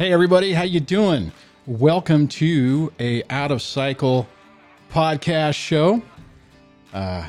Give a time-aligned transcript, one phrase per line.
[0.00, 1.30] Hey everybody, how you doing?
[1.66, 4.26] Welcome to a out of cycle
[4.90, 6.00] podcast show.
[6.94, 7.28] Uh,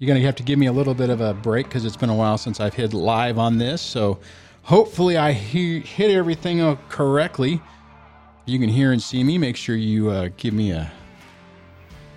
[0.00, 2.10] you're gonna have to give me a little bit of a break because it's been
[2.10, 3.80] a while since I've hit live on this.
[3.80, 4.18] So
[4.62, 7.62] hopefully I he- hit everything correctly.
[8.44, 9.38] You can hear and see me.
[9.38, 10.90] Make sure you uh, give me a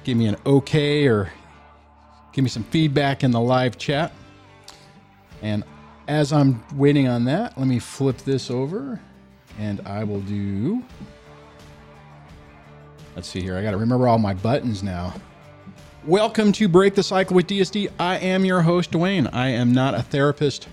[0.03, 1.31] give me an okay or
[2.33, 4.11] give me some feedback in the live chat.
[5.43, 5.63] And
[6.07, 8.99] as I'm waiting on that, let me flip this over
[9.61, 10.83] and I will do.
[13.15, 13.55] Let's see here.
[13.55, 15.13] I got to remember all my buttons now.
[16.03, 17.91] Welcome to Break the Cycle with DSD.
[17.99, 19.29] I am your host, Dwayne.
[19.31, 20.67] I am not a therapist,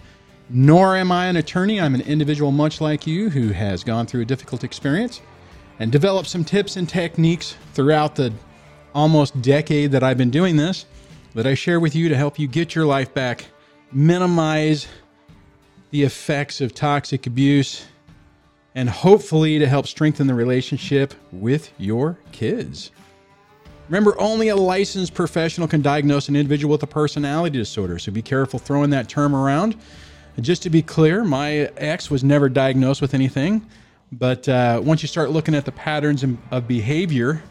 [0.48, 1.78] nor am I an attorney.
[1.78, 5.20] I'm an individual much like you who has gone through a difficult experience
[5.78, 8.32] and developed some tips and techniques throughout the
[8.94, 10.86] almost decade that I've been doing this
[11.34, 13.44] that I share with you to help you get your life back,
[13.92, 14.88] minimize
[15.90, 17.84] the effects of toxic abuse,
[18.74, 22.90] and hopefully to help strengthen the relationship with your kids.
[23.88, 28.20] Remember, only a licensed professional can diagnose an individual with a personality disorder, so be
[28.20, 29.76] careful throwing that term around.
[30.40, 33.66] Just to be clear, my ex was never diagnosed with anything,
[34.12, 37.42] but uh, once you start looking at the patterns of behavior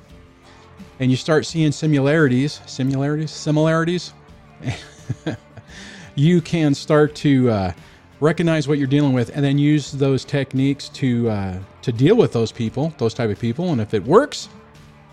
[0.99, 4.13] and you start seeing similarities, similarities, similarities,
[6.15, 7.71] you can start to uh,
[8.19, 12.33] recognize what you're dealing with, and then use those techniques to uh, to deal with
[12.33, 13.71] those people, those type of people.
[13.71, 14.49] And if it works,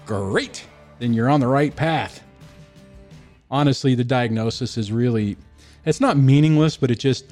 [0.06, 0.66] great,
[0.98, 2.22] then you're on the right path.
[3.50, 5.36] Honestly, the diagnosis is really
[5.84, 7.26] it's not meaningless, but it just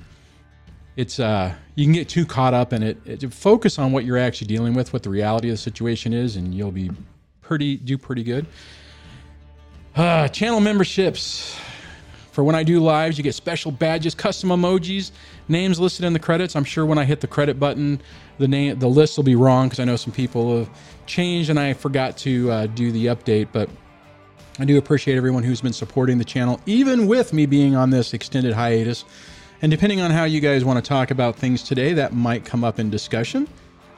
[0.96, 2.98] it's uh you can get too caught up in it.
[3.06, 3.32] it.
[3.32, 6.54] Focus on what you're actually dealing with, what the reality of the situation is, and
[6.54, 6.90] you'll be
[7.40, 8.46] pretty do pretty good.
[9.94, 11.58] Uh, channel memberships.
[12.32, 15.10] For when I do lives, you get special badges, custom emojis,
[15.48, 16.56] names listed in the credits.
[16.56, 18.00] I'm sure when I hit the credit button,
[18.38, 20.70] the name, the list will be wrong because I know some people have
[21.06, 23.48] changed and I forgot to uh, do the update.
[23.52, 23.68] But
[24.58, 28.14] I do appreciate everyone who's been supporting the channel, even with me being on this
[28.14, 29.04] extended hiatus.
[29.60, 32.64] And depending on how you guys want to talk about things today, that might come
[32.64, 33.46] up in discussion.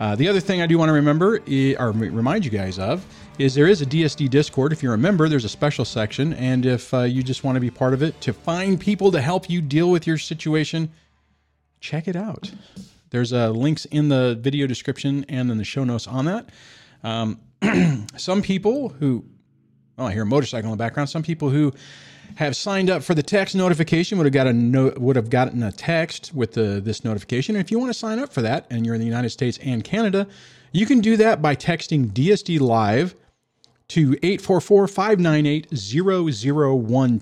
[0.00, 1.40] Uh, the other thing I do want to remember,
[1.78, 3.04] or remind you guys of,
[3.38, 4.72] is there is a DSD Discord.
[4.72, 6.32] If you're a member, there's a special section.
[6.34, 9.20] And if uh, you just want to be part of it to find people to
[9.20, 10.90] help you deal with your situation,
[11.80, 12.50] check it out.
[13.10, 16.48] There's uh, links in the video description and in the show notes on that.
[17.04, 17.40] Um,
[18.16, 19.24] some people who,
[19.98, 21.08] oh, I hear a motorcycle in the background.
[21.08, 21.72] Some people who
[22.36, 25.62] have signed up for the text notification would have got a no, would have gotten
[25.62, 27.54] a text with the, this notification.
[27.56, 29.58] And if you want to sign up for that, and you're in the United States
[29.62, 30.26] and Canada,
[30.72, 33.14] you can do that by texting DSD Live
[33.88, 35.68] to 844 598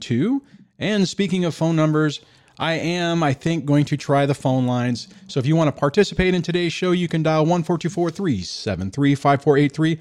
[0.01, 0.41] 0012.
[0.79, 2.21] And speaking of phone numbers,
[2.59, 5.09] I am, I think, going to try the phone lines.
[5.27, 9.99] So if you want to participate in today's show, you can dial 1424 373 5483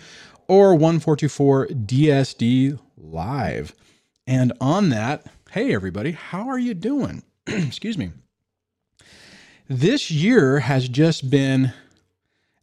[0.48, 3.74] or 1424 DSD Live.
[4.32, 7.22] And on that, hey, everybody, how are you doing?
[7.48, 8.12] Excuse me.
[9.68, 11.74] This year has just been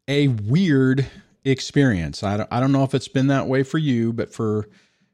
[0.08, 1.06] a weird
[1.44, 2.22] experience.
[2.22, 4.66] I don't, I don't know if it's been that way for you, but for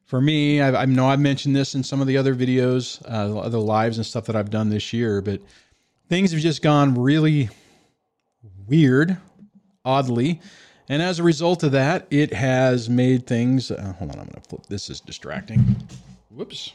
[0.05, 3.37] for me, I, I know I've mentioned this in some of the other videos, uh,
[3.37, 5.41] other lives and stuff that I've done this year, but
[6.09, 7.49] things have just gone really
[8.69, 9.17] weird,
[9.85, 10.41] oddly.
[10.89, 13.73] And as a result of that, it has made things.
[13.73, 14.67] Uh, hold on, I'm going to flip.
[14.69, 15.77] This is distracting.
[16.35, 16.73] Whoops.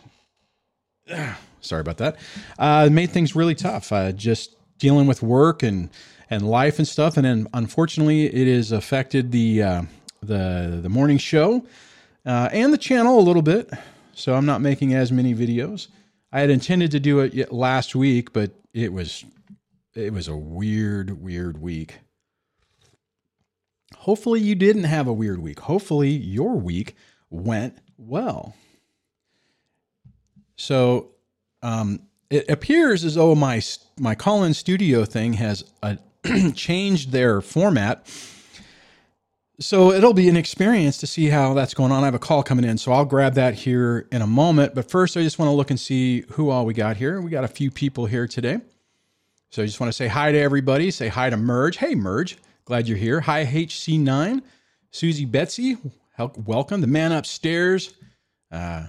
[1.62, 2.18] Sorry about that.
[2.58, 3.92] Uh, made things really tough.
[3.92, 5.90] Uh, just dealing with work and
[6.32, 9.82] and life and stuff, and then unfortunately, it has affected the uh,
[10.22, 11.66] the the morning show
[12.26, 13.70] uh, and the channel a little bit.
[14.14, 15.88] So I'm not making as many videos.
[16.32, 19.26] I had intended to do it last week, but it was
[19.96, 22.00] it was a weird, weird week.
[23.98, 25.60] Hopefully, you didn't have a weird week.
[25.62, 26.96] Hopefully, your week
[27.30, 28.54] went well.
[30.60, 31.12] So,
[31.62, 33.62] um, it appears as though my
[33.98, 35.96] my call-in studio thing has uh,
[36.54, 38.06] changed their format
[39.62, 42.04] so it'll be an experience to see how that's going on.
[42.04, 44.74] I have a call coming in, so I'll grab that here in a moment.
[44.74, 47.22] But first, I just want to look and see who all we got here.
[47.22, 48.60] We got a few people here today.
[49.50, 50.92] So I just want to say hi to everybody.
[50.92, 51.76] Say hi to Merge.
[51.78, 52.38] Hey, Merge.
[52.64, 53.20] Glad you're here.
[53.20, 54.42] Hi, HC9.
[54.92, 55.76] Susie Betsy.
[56.46, 56.80] Welcome.
[56.80, 57.94] The man upstairs.
[58.50, 58.88] Uh,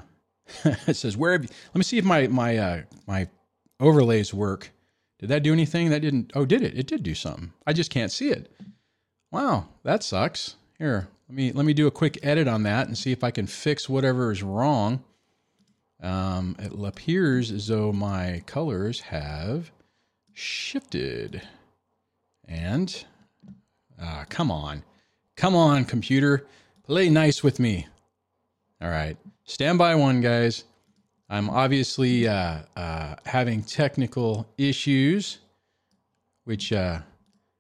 [0.86, 1.48] it says, where have you?
[1.68, 3.28] Let me see if my, my, uh, my
[3.78, 4.70] overlays work.
[5.18, 5.90] Did that do anything?
[5.90, 6.32] That didn't.
[6.34, 6.78] Oh, did it?
[6.78, 7.52] It did do something.
[7.66, 8.50] I just can't see it.
[9.30, 10.56] Wow, that sucks.
[10.78, 13.30] Here, let me let me do a quick edit on that and see if I
[13.30, 15.04] can fix whatever is wrong.
[16.02, 19.70] Um, it appears as though my colors have
[20.32, 21.42] shifted,
[22.48, 23.04] and
[24.00, 24.82] Ah, come on.
[25.36, 26.46] Come on, computer.
[26.84, 27.86] Play nice with me.
[28.80, 29.16] All right.
[29.50, 30.62] Stand by one, guys.
[31.28, 35.38] I'm obviously uh, uh, having technical issues,
[36.44, 37.00] which uh,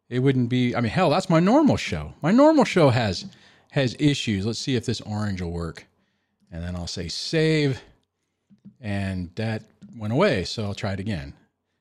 [0.08, 0.76] it wouldn't be.
[0.76, 2.14] I mean, hell, that's my normal show.
[2.22, 3.26] My normal show has
[3.72, 4.46] has issues.
[4.46, 5.84] Let's see if this orange will work.
[6.52, 7.82] And then I'll say save.
[8.80, 9.64] And that
[9.96, 10.44] went away.
[10.44, 11.34] So I'll try it again.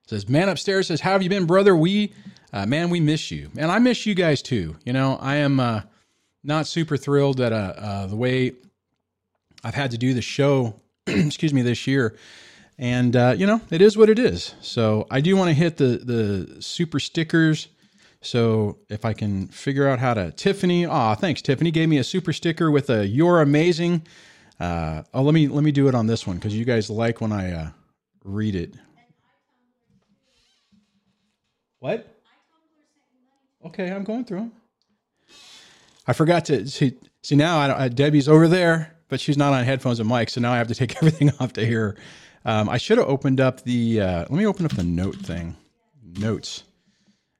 [0.05, 1.75] It says, man upstairs says, How have you been, brother?
[1.75, 2.13] We,
[2.51, 3.51] uh, man, we miss you.
[3.55, 4.75] And I miss you guys too.
[4.85, 5.81] You know, I am uh,
[6.43, 8.53] not super thrilled that uh, the way
[9.63, 10.75] I've had to do the show,
[11.07, 12.15] excuse me, this year.
[12.77, 14.55] And, uh, you know, it is what it is.
[14.61, 17.67] So I do want to hit the, the super stickers
[18.21, 21.41] so if I can figure out how to, Tiffany, ah, thanks.
[21.41, 24.05] Tiffany gave me a super sticker with a "You're amazing."
[24.59, 27.21] Uh, oh, let me let me do it on this one because you guys like
[27.21, 27.69] when I uh,
[28.25, 28.73] read it.
[31.79, 32.13] What?
[33.65, 34.51] Okay, I'm going through them.
[36.05, 36.97] I forgot to see.
[37.21, 40.39] See now, I, I, Debbie's over there, but she's not on headphones and mic, so
[40.39, 41.97] now I have to take everything off to hear.
[42.45, 44.01] Um, I should have opened up the.
[44.01, 45.57] Uh, let me open up the note thing.
[46.03, 46.63] Notes.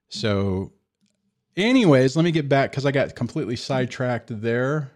[0.10, 0.74] So,
[1.56, 4.92] anyways, let me get back because I got completely sidetracked there.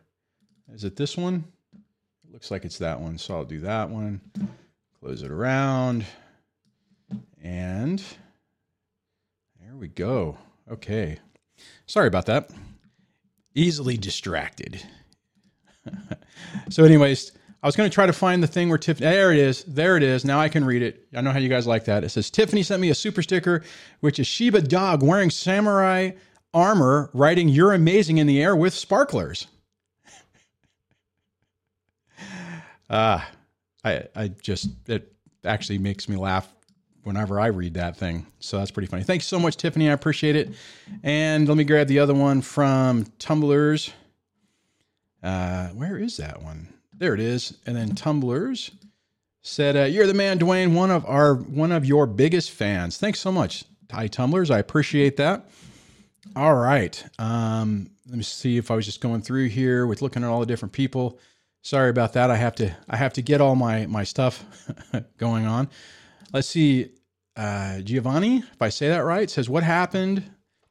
[0.73, 1.45] Is it this one?
[1.73, 3.17] It looks like it's that one.
[3.17, 4.21] So I'll do that one.
[4.99, 6.05] Close it around.
[7.41, 8.01] And
[9.61, 10.37] there we go.
[10.71, 11.19] Okay.
[11.85, 12.49] Sorry about that.
[13.53, 14.81] Easily distracted.
[16.69, 17.31] so, anyways,
[17.61, 19.63] I was going to try to find the thing where Tiffany, there it is.
[19.63, 20.25] There it is.
[20.25, 21.07] Now I can read it.
[21.15, 22.03] I know how you guys like that.
[22.03, 23.63] It says, Tiffany sent me a super sticker,
[24.01, 26.11] which is Shiba Dog wearing samurai
[26.53, 29.47] armor, writing, You're amazing in the air with sparklers.
[32.89, 33.27] Ah,
[33.83, 35.11] uh, I, I just, it
[35.45, 36.47] actually makes me laugh
[37.03, 38.27] whenever I read that thing.
[38.39, 39.03] So that's pretty funny.
[39.03, 39.89] Thanks so much, Tiffany.
[39.89, 40.53] I appreciate it.
[41.01, 43.91] And let me grab the other one from Tumblers.
[45.23, 46.67] Uh, where is that one?
[46.97, 47.57] There it is.
[47.65, 48.71] And then Tumblers
[49.41, 50.73] said, uh, "You're the man, Dwayne.
[50.73, 52.97] One of our one of your biggest fans.
[52.97, 54.51] Thanks so much, Hi Tumblers.
[54.51, 55.49] I appreciate that.
[56.35, 57.03] All right.
[57.19, 60.39] Um, let me see if I was just going through here with looking at all
[60.39, 61.19] the different people.
[61.61, 62.29] Sorry about that.
[62.29, 64.43] I have to I have to get all my my stuff
[65.17, 65.69] going on.
[66.33, 66.89] Let's see.
[67.35, 70.23] Uh, Giovanni, if I say that right, says, "What happened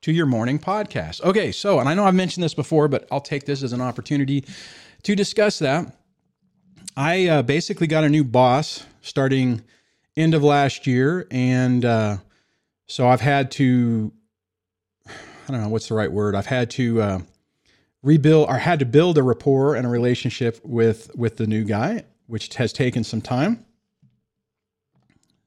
[0.03, 3.21] to your morning podcast?" Okay, so and I know I've mentioned this before, but I'll
[3.21, 4.45] take this as an opportunity
[5.03, 5.97] to discuss that.
[6.97, 9.63] I uh, basically got a new boss starting
[10.17, 12.19] end of last year, and uh,
[12.87, 14.13] so I've had to
[15.09, 16.35] I don't know what's the right word.
[16.35, 17.19] I've had to uh,
[18.03, 22.05] rebuild or had to build a rapport and a relationship with with the new guy,
[22.27, 23.65] which has taken some time.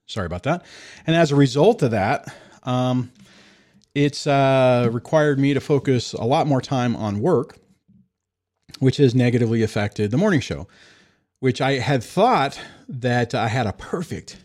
[0.06, 0.64] Sorry about that.
[1.08, 3.12] And as a result of that, um,
[3.96, 7.58] it's uh, required me to focus a lot more time on work,
[8.80, 10.68] which has negatively affected the morning show
[11.46, 12.60] which I had thought
[12.90, 14.38] that I had a perfect,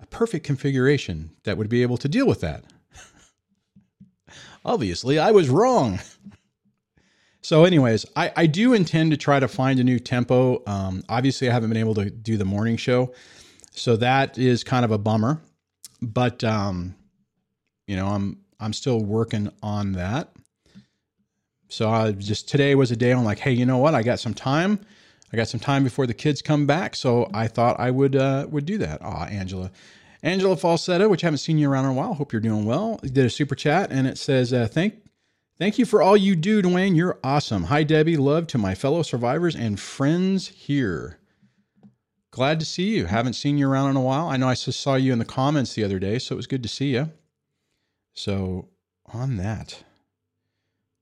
[0.00, 2.64] a perfect configuration that would be able to deal with that.
[4.64, 6.00] Obviously, I was wrong.
[7.40, 10.62] So, anyways, I, I do intend to try to find a new tempo.
[10.66, 13.12] Um, obviously, I haven't been able to do the morning show,
[13.70, 15.42] so that is kind of a bummer.
[16.00, 16.94] But um,
[17.86, 20.32] you know, I'm I'm still working on that.
[21.68, 23.94] So I just today was a day I'm like, hey, you know what?
[23.94, 24.80] I got some time.
[25.32, 28.46] I got some time before the kids come back, so I thought I would uh,
[28.50, 29.00] would do that.
[29.02, 29.70] Ah, Angela.
[30.22, 32.14] Angela Falsetto, which I haven't seen you around in a while.
[32.14, 32.98] Hope you're doing well.
[33.02, 34.94] Did a super chat and it says, uh, "Thank,
[35.58, 36.96] thank you for all you do, Dwayne.
[36.96, 37.64] You're awesome.
[37.64, 38.16] Hi, Debbie.
[38.16, 41.18] Love to my fellow survivors and friends here.
[42.30, 43.06] Glad to see you.
[43.06, 44.28] Haven't seen you around in a while.
[44.28, 46.62] I know I saw you in the comments the other day, so it was good
[46.62, 47.10] to see you.
[48.14, 48.68] So
[49.12, 49.84] on that,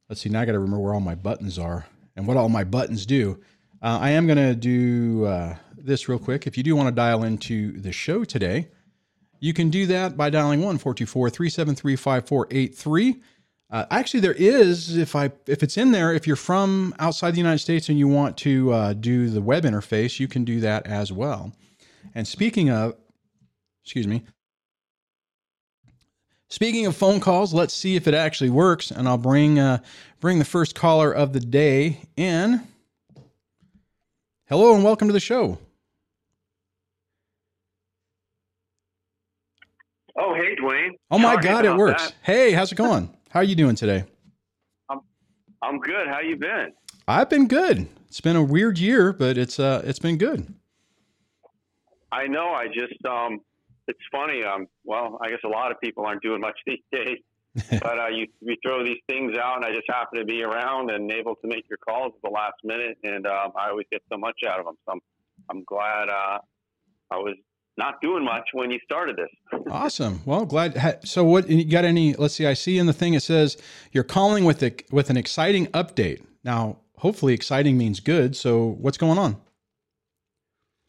[0.08, 0.30] let's see.
[0.30, 3.06] Now I got to remember where all my buttons are and what all my buttons
[3.06, 3.38] do.
[3.82, 6.46] Uh, I am going to do uh, this real quick.
[6.46, 8.68] If you do want to dial into the show today,
[9.40, 13.22] you can do that by dialing 1 424 373 5483.
[13.70, 16.12] Uh, actually, there is if I if it's in there.
[16.12, 19.64] If you're from outside the United States and you want to uh, do the web
[19.64, 21.52] interface, you can do that as well.
[22.14, 22.94] And speaking of,
[23.82, 24.24] excuse me.
[26.52, 29.78] Speaking of phone calls, let's see if it actually works, and I'll bring uh,
[30.20, 32.60] bring the first caller of the day in.
[34.50, 35.56] Hello and welcome to the show.
[40.14, 40.90] Oh, hey, Dwayne.
[41.10, 42.08] Oh my Sorry God, it works.
[42.08, 42.14] That.
[42.20, 43.08] Hey, how's it going?
[43.30, 44.04] How are you doing today?
[44.90, 45.00] I'm
[45.62, 46.06] I'm good.
[46.06, 46.74] How you been?
[47.08, 47.88] I've been good.
[48.08, 50.52] It's been a weird year, but it's uh it's been good.
[52.12, 52.50] I know.
[52.50, 53.40] I just um,
[53.88, 54.42] it's funny.
[54.44, 57.18] Um, well, I guess a lot of people aren't doing much these days.
[57.70, 60.90] but uh, you you throw these things out, and I just happen to be around
[60.90, 64.00] and able to make your calls at the last minute, and um, I always get
[64.10, 64.76] so much out of them.
[64.86, 65.00] So I'm
[65.50, 66.38] I'm glad uh,
[67.10, 67.36] I was
[67.76, 69.60] not doing much when you started this.
[69.70, 70.20] awesome.
[70.24, 71.00] Well, glad.
[71.06, 71.84] So, what you got?
[71.84, 72.14] Any?
[72.14, 72.46] Let's see.
[72.46, 73.56] I see in the thing it says
[73.92, 76.22] you're calling with a with an exciting update.
[76.44, 78.36] Now, hopefully, exciting means good.
[78.36, 79.36] So, what's going on?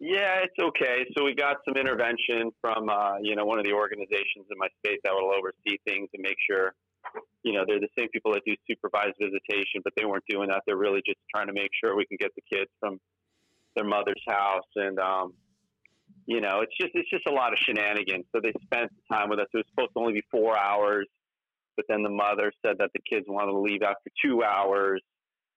[0.04, 1.08] Yeah, it's okay.
[1.16, 4.68] So we got some intervention from uh, you know one of the organizations in my
[4.84, 6.76] state that will oversee things and make sure
[7.44, 10.64] you know they're the same people that do supervised visitation, but they weren't doing that.
[10.68, 13.00] They're really just trying to make sure we can get the kids from
[13.78, 15.34] their mother's house and um,
[16.26, 18.26] you know, it's just it's just a lot of shenanigans.
[18.36, 19.48] So they spent time with us.
[19.54, 21.08] It was supposed to only be four hours,
[21.78, 25.02] but then the mother said that the kids wanted to leave after two hours.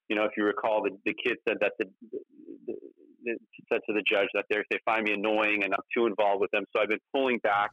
[0.09, 1.87] You know, if you recall, the, the kid said that the,
[3.73, 6.51] said to the judge that they they find me annoying and I'm too involved with
[6.51, 6.65] them.
[6.75, 7.71] So I've been pulling back.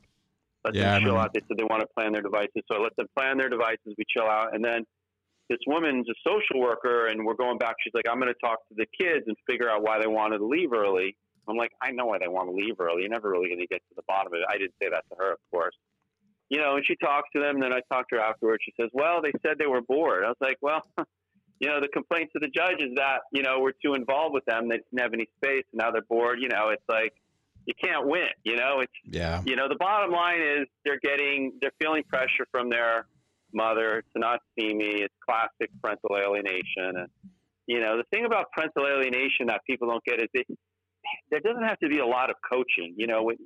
[0.65, 1.33] Let yeah, them chill out.
[1.33, 3.95] They said they want to plan their devices, so I let them plan their devices.
[3.97, 4.85] We chill out, and then
[5.49, 7.75] this woman's a social worker, and we're going back.
[7.83, 10.37] She's like, I'm going to talk to the kids and figure out why they wanted
[10.37, 11.17] to leave early.
[11.47, 13.01] I'm like, I know why they want to leave early.
[13.01, 14.45] You're never really going to get to the bottom of it.
[14.49, 15.75] I didn't say that to her, of course.
[16.49, 17.55] You know, and she talks to them.
[17.55, 18.63] And then I talked to her afterwards.
[18.63, 20.23] She says, well, they said they were bored.
[20.23, 20.81] I was like, well,
[21.63, 24.43] you know, the complaint to the judge is that, you know, we're too involved with
[24.43, 24.67] them.
[24.67, 25.63] They didn't have any space.
[25.71, 26.39] And now they're bored.
[26.41, 27.13] You know, it's like,
[27.65, 31.53] you can't win, you know, it's, yeah, you know, the bottom line is they're getting,
[31.61, 33.05] they're feeling pressure from their
[33.53, 34.89] mother to not see me.
[35.05, 36.99] It's classic parental alienation.
[36.99, 37.07] And,
[37.65, 40.43] you know, the thing about parental alienation that people don't get is they,
[41.31, 42.95] there doesn't have to be a lot of coaching.
[42.97, 43.37] You know, what,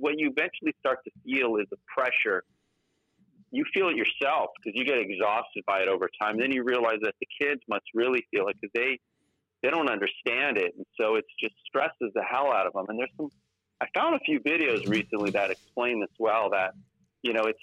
[0.00, 2.42] what you eventually start to feel is the pressure.
[3.52, 6.38] You feel it yourself because you get exhausted by it over time.
[6.38, 8.98] Then you realize that the kids must really feel it because they
[9.62, 12.86] they don't understand it, and so it's just stresses the hell out of them.
[12.88, 13.30] And there's some.
[13.80, 16.50] I found a few videos recently that explain this well.
[16.50, 16.72] That
[17.22, 17.60] you know, it's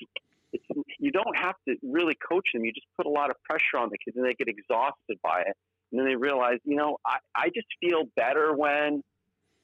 [0.54, 0.64] it's
[1.00, 2.64] you don't have to really coach them.
[2.64, 5.42] You just put a lot of pressure on the kids, and they get exhausted by
[5.42, 5.56] it.
[5.92, 9.02] And then they realize, you know, I, I just feel better when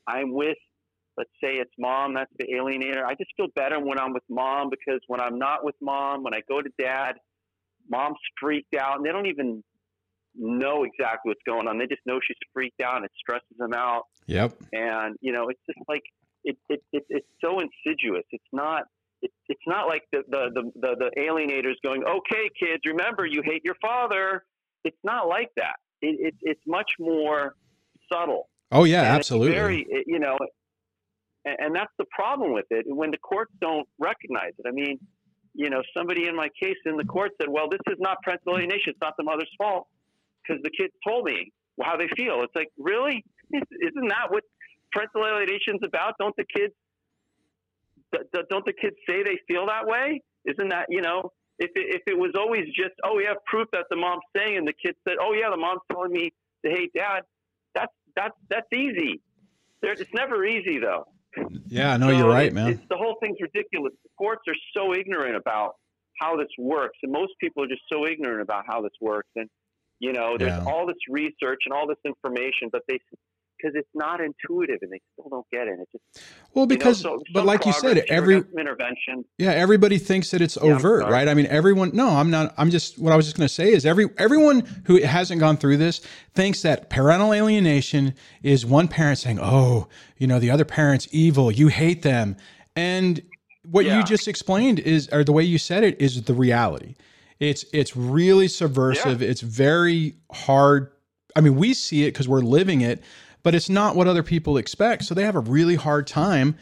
[0.07, 0.57] I'm with,
[1.17, 3.03] let's say it's mom, that's the alienator.
[3.05, 6.33] I just feel better when I'm with mom because when I'm not with mom, when
[6.33, 7.13] I go to dad,
[7.89, 9.63] mom's freaked out and they don't even
[10.35, 11.77] know exactly what's going on.
[11.77, 14.03] They just know she's freaked out and it stresses them out.
[14.27, 14.53] Yep.
[14.73, 16.03] And, you know, it's just like,
[16.43, 18.23] it, it, it it's so insidious.
[18.31, 18.83] It's not,
[19.21, 23.41] it, it's not like the, the, the, the, the alienators going, okay, kids, remember you
[23.43, 24.43] hate your father.
[24.83, 25.77] It's not like that.
[26.01, 27.55] It, it, it's much more
[28.11, 28.49] subtle.
[28.71, 29.53] Oh yeah, and absolutely.
[29.53, 30.37] Very, you know,
[31.45, 32.85] and, and that's the problem with it.
[32.87, 34.99] When the courts don't recognize it, I mean,
[35.53, 38.55] you know, somebody in my case in the court said, "Well, this is not parental
[38.55, 38.91] alienation.
[38.91, 39.87] It's not the mother's fault
[40.43, 43.23] because the kids told me how they feel." It's like, really?
[43.53, 44.43] Isn't that what
[44.91, 46.15] parental alienation is about?
[46.19, 46.73] Don't the kids
[48.49, 50.21] don't the kids say they feel that way?
[50.45, 51.31] Isn't that you know?
[51.57, 54.57] If it, if it was always just, oh, we have proof that the mom's saying,
[54.57, 56.33] and the kid said, oh yeah, the mom's telling me
[56.65, 57.21] to hate dad,
[57.73, 59.21] that's that's that's easy.
[59.81, 61.05] There, it's never easy though.
[61.67, 62.81] Yeah, no, so you're right, man.
[62.89, 63.93] the whole thing's ridiculous.
[64.03, 65.75] The courts are so ignorant about
[66.19, 69.29] how this works, and most people are just so ignorant about how this works.
[69.35, 69.49] And
[69.99, 70.71] you know, there's yeah.
[70.71, 72.99] all this research and all this information, but they
[73.57, 75.79] because it's not intuitive and they still don't get it.
[75.79, 79.25] It just well because you know, so but like you said, every intervention.
[79.37, 81.27] Yeah, everybody thinks that it's overt, yeah, right?
[81.27, 81.91] I mean, everyone.
[81.93, 82.53] No, I'm not.
[82.57, 85.57] I'm just what I was just going to say is every everyone who hasn't gone
[85.57, 86.01] through this
[86.33, 91.51] thinks that parental alienation is one parent saying, "Oh, you know, the other parent's evil.
[91.51, 92.37] You hate them,"
[92.75, 93.21] and
[93.69, 93.97] what yeah.
[93.97, 96.95] you just explained is, or the way you said it, is the reality.
[97.39, 99.21] It's it's really subversive.
[99.21, 99.29] Yeah.
[99.29, 100.91] It's very hard.
[101.35, 103.03] I mean, we see it because we're living it,
[103.45, 105.03] but it's not what other people expect.
[105.03, 106.57] So they have a really hard time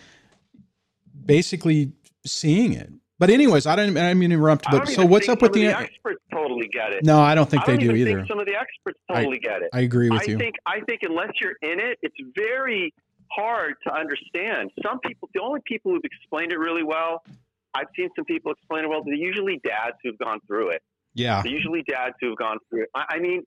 [1.26, 1.94] basically
[2.26, 2.92] seeing it.
[3.18, 4.66] But anyways, I didn't, I didn't mean to interrupt.
[4.70, 6.22] But so what's up with the, the, experts?
[6.30, 7.06] Totally get it.
[7.06, 8.26] No, I don't think I don't they do either.
[8.28, 9.70] some of the experts totally I, get it.
[9.72, 10.38] I agree with I you.
[10.38, 12.94] Think I think unless you're in it, it's very
[13.32, 14.72] hard to understand.
[14.86, 17.24] Some people, the only people who've explained it really well,
[17.74, 19.04] I've seen some people explain it well.
[19.06, 20.82] They're usually dads who've gone through it.
[21.14, 22.90] Yeah, they're usually dads who've gone through it.
[22.94, 23.44] I, I mean,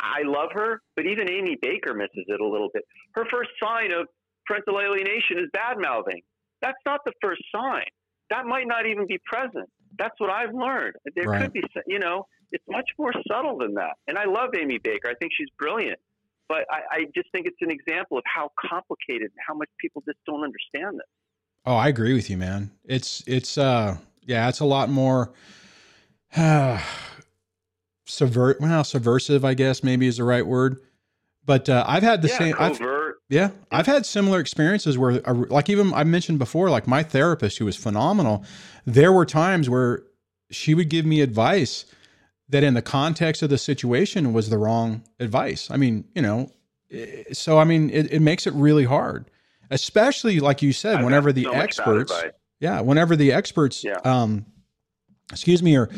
[0.00, 2.84] I love her, but even Amy Baker misses it a little bit.
[3.14, 4.06] Her first sign of
[4.46, 6.22] parental alienation is bad mouthing.
[6.62, 7.84] That's not the first sign.
[8.30, 9.68] That might not even be present.
[9.98, 10.94] That's what I've learned.
[11.14, 11.42] There right.
[11.42, 13.94] could be, you know, it's much more subtle than that.
[14.08, 15.08] And I love Amy Baker.
[15.08, 15.98] I think she's brilliant.
[16.48, 20.02] But I, I just think it's an example of how complicated and how much people
[20.06, 21.06] just don't understand this.
[21.64, 22.70] Oh, I agree with you, man.
[22.84, 25.32] It's it's uh yeah, it's a lot more
[28.10, 30.78] subvert well subversive i guess maybe is the right word
[31.44, 33.16] but uh, i've had the yeah, same covert.
[33.16, 37.02] I've, yeah i've had similar experiences where uh, like even i mentioned before like my
[37.02, 38.44] therapist who was phenomenal
[38.84, 40.02] there were times where
[40.50, 41.86] she would give me advice
[42.48, 45.70] that in the context of the situation was the wrong advice.
[45.70, 46.50] I mean, you know,
[47.32, 49.30] so I mean, it, it makes it really hard,
[49.70, 52.12] especially like you said, I've whenever the so experts,
[52.58, 53.98] yeah, whenever the experts, Yeah.
[54.04, 54.46] um,
[55.30, 55.88] excuse me, are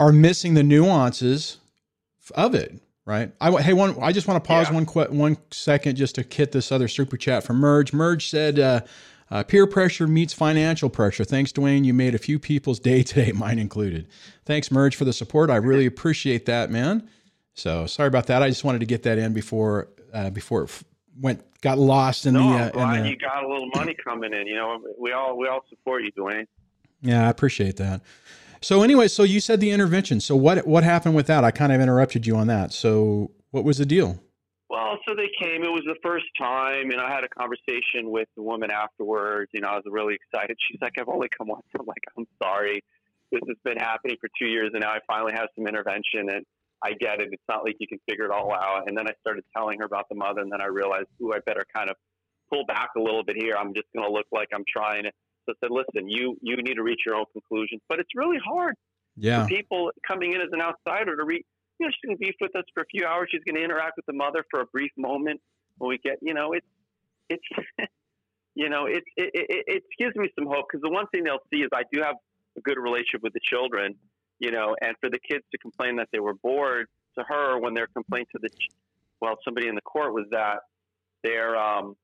[0.00, 1.58] are missing the nuances
[2.34, 2.80] of it.
[3.06, 3.32] Right.
[3.40, 3.96] I hey one.
[4.00, 4.74] I just want to pause Yeah.
[4.74, 7.92] one que- one second just to hit this other super chat from Merge.
[7.92, 8.80] Merge said, uh,
[9.30, 11.84] uh, "Peer pressure meets financial pressure." Thanks, Dwayne.
[11.84, 14.06] You made a few people's day today, mine included.
[14.44, 15.50] Thanks, Merge, for the support.
[15.50, 17.08] I really appreciate that, man.
[17.54, 18.42] So sorry about that.
[18.42, 20.84] I just wanted to get that in before uh, before it f-
[21.20, 22.54] went got lost in No, the.
[22.54, 24.46] I'm Uh, in glad the you got a little money coming in.
[24.46, 26.46] You know, we all we all support you, Dwayne.
[27.02, 28.02] Yeah, I appreciate that.
[28.62, 30.20] So anyway, so you said the intervention.
[30.20, 31.44] So what what happened with that?
[31.44, 32.72] I kind of interrupted you on that.
[32.72, 34.22] So what was the deal?
[34.68, 35.64] Well, so they came.
[35.64, 39.50] It was the first time, and I had a conversation with the woman afterwards.
[39.52, 40.56] You know, I was really excited.
[40.70, 42.82] She's like, "I've only come once." I'm like, "I'm sorry.
[43.32, 46.44] This has been happening for two years, and now I finally have some intervention." And
[46.82, 47.28] I get it.
[47.32, 48.88] It's not like you can figure it all out.
[48.88, 51.38] And then I started telling her about the mother, and then I realized, "Ooh, I
[51.46, 51.96] better kind of
[52.50, 53.56] pull back a little bit here.
[53.56, 55.14] I'm just going to look like I'm trying it."
[55.46, 58.38] So I said, "Listen, you you need to reach your own conclusions, but it's really
[58.44, 58.74] hard
[59.16, 61.44] Yeah, for people coming in as an outsider to read.
[61.78, 63.28] You know, she's going to beef with us for a few hours.
[63.32, 65.40] She's going to interact with the mother for a brief moment.
[65.78, 66.66] When we get, you know, it's
[67.28, 67.42] it's
[68.54, 71.38] you know, it it, it, it gives me some hope because the one thing they'll
[71.52, 72.16] see is I do have
[72.56, 73.94] a good relationship with the children,
[74.38, 76.86] you know, and for the kids to complain that they were bored
[77.18, 78.48] to her when their complaint to the
[79.20, 80.60] well somebody in the court was that
[81.22, 81.96] they're um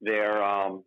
[0.00, 0.84] they're um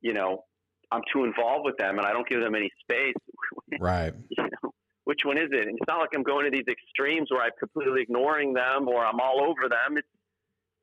[0.00, 0.44] you know
[0.90, 3.14] I'm too involved with them and I don't give them any space
[3.80, 4.14] right.
[4.30, 4.70] you know,
[5.04, 5.66] which one is it?
[5.66, 9.04] And it's not like I'm going to these extremes where I'm completely ignoring them or
[9.04, 9.98] I'm all over them.
[9.98, 10.08] It's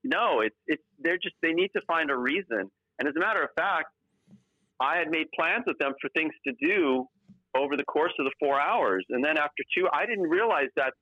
[0.03, 2.69] no, it's it's they're just they need to find a reason.
[2.99, 3.87] And as a matter of fact,
[4.79, 7.05] I had made plans with them for things to do
[7.55, 9.05] over the course of the four hours.
[9.09, 10.93] And then after two, I didn't realize that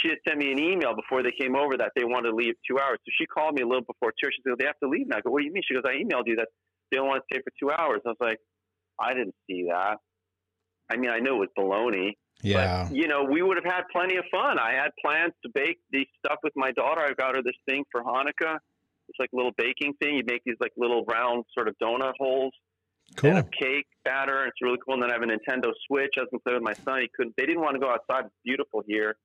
[0.00, 2.54] she had sent me an email before they came over that they wanted to leave
[2.68, 2.98] two hours.
[3.04, 4.30] So she called me a little before two.
[4.32, 5.18] She said, they have to leave now.
[5.18, 5.62] I go, what do you mean?
[5.66, 6.48] She goes, I emailed you that
[6.90, 8.00] they don't want to stay for two hours.
[8.06, 8.38] I was like,
[8.98, 9.98] I didn't see that.
[10.90, 12.12] I mean, I knew it was baloney.
[12.42, 12.86] Yeah.
[12.88, 14.58] But, you know, we would have had plenty of fun.
[14.58, 17.00] I had plans to bake these stuff with my daughter.
[17.00, 18.58] I got her this thing for Hanukkah.
[19.08, 20.16] It's like a little baking thing.
[20.16, 22.52] You make these like little round sort of donut holes
[23.16, 23.30] Cool.
[23.30, 24.46] and a cake batter.
[24.46, 24.94] It's really cool.
[24.94, 26.14] And then I have a Nintendo Switch.
[26.16, 27.00] I was going to play with my son.
[27.00, 27.34] He couldn't.
[27.36, 28.26] They didn't want to go outside.
[28.26, 29.16] It's beautiful here.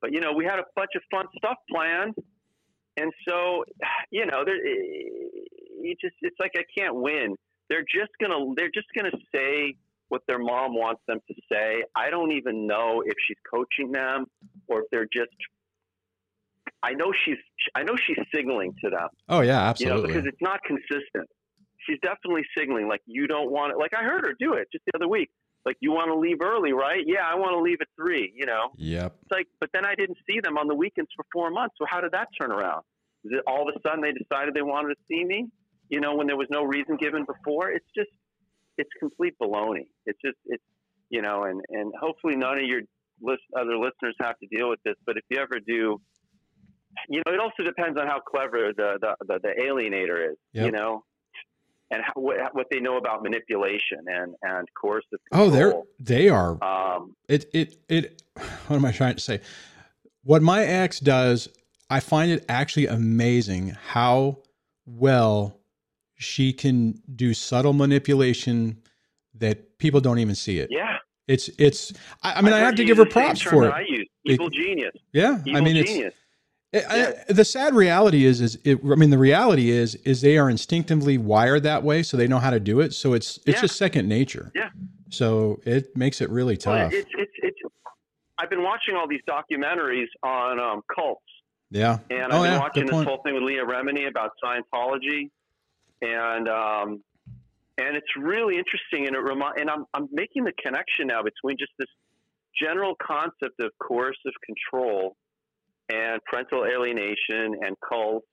[0.00, 2.14] But you know, we had a bunch of fun stuff planned.
[2.96, 3.64] And so,
[4.10, 4.56] you know, there,
[5.80, 7.36] you just it's like I can't win.
[7.68, 9.74] They're just gonna they're just gonna say
[10.08, 11.82] what their mom wants them to say.
[11.96, 14.26] I don't even know if she's coaching them
[14.68, 15.34] or if they're just.
[16.82, 17.38] I know she's
[17.74, 20.06] I know she's signaling to them Oh yeah, you know, absolutely.
[20.08, 21.28] because it's not consistent.
[21.86, 23.78] She's definitely signaling like you don't want it.
[23.78, 25.30] Like I heard her do it just the other week.
[25.64, 27.02] Like you want to leave early, right?
[27.06, 28.32] Yeah, I want to leave at three.
[28.36, 29.14] You know, yep.
[29.22, 31.76] it's like, but then I didn't see them on the weekends for four months.
[31.78, 32.82] So how did that turn around?
[33.24, 35.48] Is it all of a sudden they decided they wanted to see me?
[35.94, 37.70] You know, when there was no reason given before.
[37.70, 38.10] It's just,
[38.78, 39.86] it's complete baloney.
[40.06, 40.62] It's just, it's,
[41.08, 42.80] you know, and and hopefully none of your
[43.22, 44.96] list, other listeners have to deal with this.
[45.06, 46.00] But if you ever do,
[47.08, 50.36] you know, it also depends on how clever the the, the, the alienator is.
[50.64, 51.04] You know.
[51.90, 56.52] And how, what, what they know about manipulation and, and coercive Oh, they're they are
[56.64, 58.22] um, it it it
[58.66, 59.42] what am i trying to say
[60.24, 61.46] what my ex does
[61.90, 64.38] i find it actually amazing how
[64.86, 65.60] well
[66.24, 68.78] she can do subtle manipulation
[69.34, 70.96] that people don't even see it yeah.
[71.28, 73.80] it's it's i, I mean i, heard have to give her props for it I
[73.80, 74.92] use It- evil genius.
[75.12, 76.14] yeah Evil i mean it's genius.
[76.72, 77.12] Yeah.
[77.28, 80.50] I, the sad reality is is it, i mean the reality is is they are
[80.50, 83.60] instinctively wired that way so they know how to do it so it's it's Yeah.
[83.62, 84.70] just second nature Yeah.
[85.10, 87.58] so it makes it really Well, tough it's, it's, it's,
[88.38, 91.22] I've been watching all these documentaries on um, cults,
[91.70, 95.30] yeah and I've oh been yeah watching this whole thing with Leah Remini about Scientology,
[96.04, 97.02] and um,
[97.78, 99.06] and it's really interesting.
[99.06, 101.88] And it remi- and I'm I'm making the connection now between just this
[102.60, 105.16] general concept of coercive control
[105.88, 108.26] and parental alienation and cults,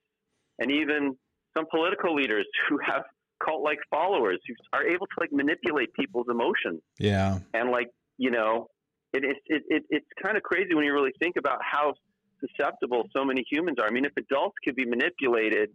[0.58, 1.16] and even
[1.56, 3.02] some political leaders who have
[3.44, 8.68] cult-like followers who are able to like manipulate people's emotions yeah and like you know
[9.12, 11.92] it, it, it, it it's kind of crazy when you really think about how
[12.38, 15.70] susceptible so many humans are i mean if adults could be manipulated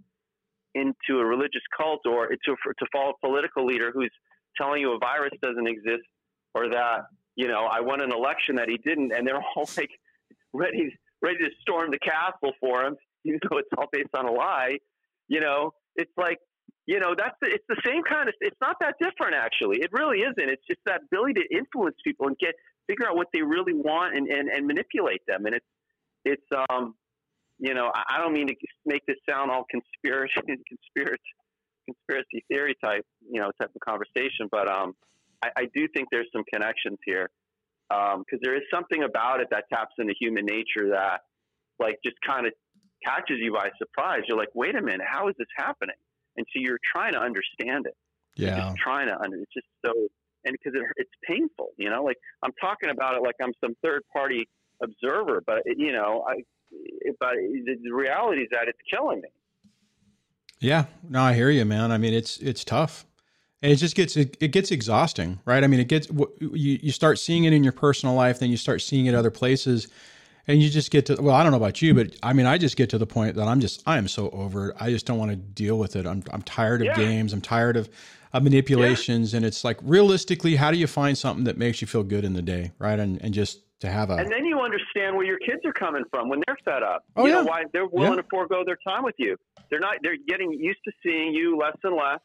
[0.77, 4.11] into a religious cult or to, to follow a political leader who's
[4.59, 6.03] telling you a virus doesn't exist
[6.55, 9.91] or that you know i won an election that he didn't and they're all like
[10.53, 14.31] ready ready to storm the castle for him even though it's all based on a
[14.31, 14.77] lie
[15.27, 16.39] you know it's like
[16.87, 18.35] you know, that's it's the same kind of.
[18.39, 19.79] It's not that different, actually.
[19.81, 20.49] It really isn't.
[20.49, 22.55] It's just that ability to influence people and get
[22.87, 25.45] figure out what they really want and, and, and manipulate them.
[25.45, 25.65] And it's
[26.23, 26.95] it's um,
[27.59, 30.33] you know, I don't mean to make this sound all conspiracy
[30.67, 31.21] conspiracy
[31.87, 34.93] conspiracy theory type, you know, type of conversation, but um,
[35.43, 37.29] I, I do think there's some connections here
[37.89, 41.21] because um, there is something about it that taps into human nature that,
[41.79, 42.53] like, just kind of
[43.05, 44.23] catches you by surprise.
[44.27, 45.95] You're like, wait a minute, how is this happening?
[46.35, 47.95] And so you're trying to understand it.
[48.35, 48.47] Yeah.
[48.49, 49.37] You're just trying to under.
[49.37, 49.93] It's just so,
[50.45, 52.03] and because it, it's painful, you know.
[52.03, 54.47] Like I'm talking about it like I'm some third party
[54.83, 56.43] observer, but it, you know, I,
[57.19, 57.33] but
[57.83, 59.29] the reality is that it's killing me.
[60.59, 61.91] Yeah, no, I hear you, man.
[61.91, 63.05] I mean, it's it's tough,
[63.61, 65.63] and it just gets it, it gets exhausting, right?
[65.63, 68.57] I mean, it gets you you start seeing it in your personal life, then you
[68.57, 69.87] start seeing it other places,
[70.47, 72.57] and you just get to well, I don't know about you, but I mean, I
[72.57, 74.77] just get to the point that I'm just I am so over it.
[74.79, 76.07] I just don't want to deal with it.
[76.07, 76.95] I'm I'm tired of yeah.
[76.95, 77.33] games.
[77.33, 77.87] I'm tired of,
[78.33, 79.37] of manipulations, yeah.
[79.37, 82.33] and it's like realistically, how do you find something that makes you feel good in
[82.33, 82.99] the day, right?
[82.99, 86.03] And and just to have a and then you understand where your kids are coming
[86.09, 87.03] from when they're fed up.
[87.15, 87.41] Oh, you yeah.
[87.41, 88.21] know why they're willing yeah.
[88.21, 89.37] to forego their time with you.
[89.69, 89.97] They're not.
[90.01, 92.19] They're getting used to seeing you less and less.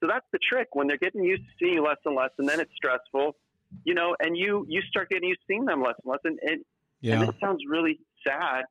[0.00, 0.68] So that's the trick.
[0.72, 3.36] When they're getting used to seeing you less and less, and then it's stressful,
[3.84, 6.38] you know, and you you start getting used to seeing them less and less, and,
[6.42, 6.60] and,
[7.00, 7.20] yeah.
[7.20, 8.64] and it sounds really sad.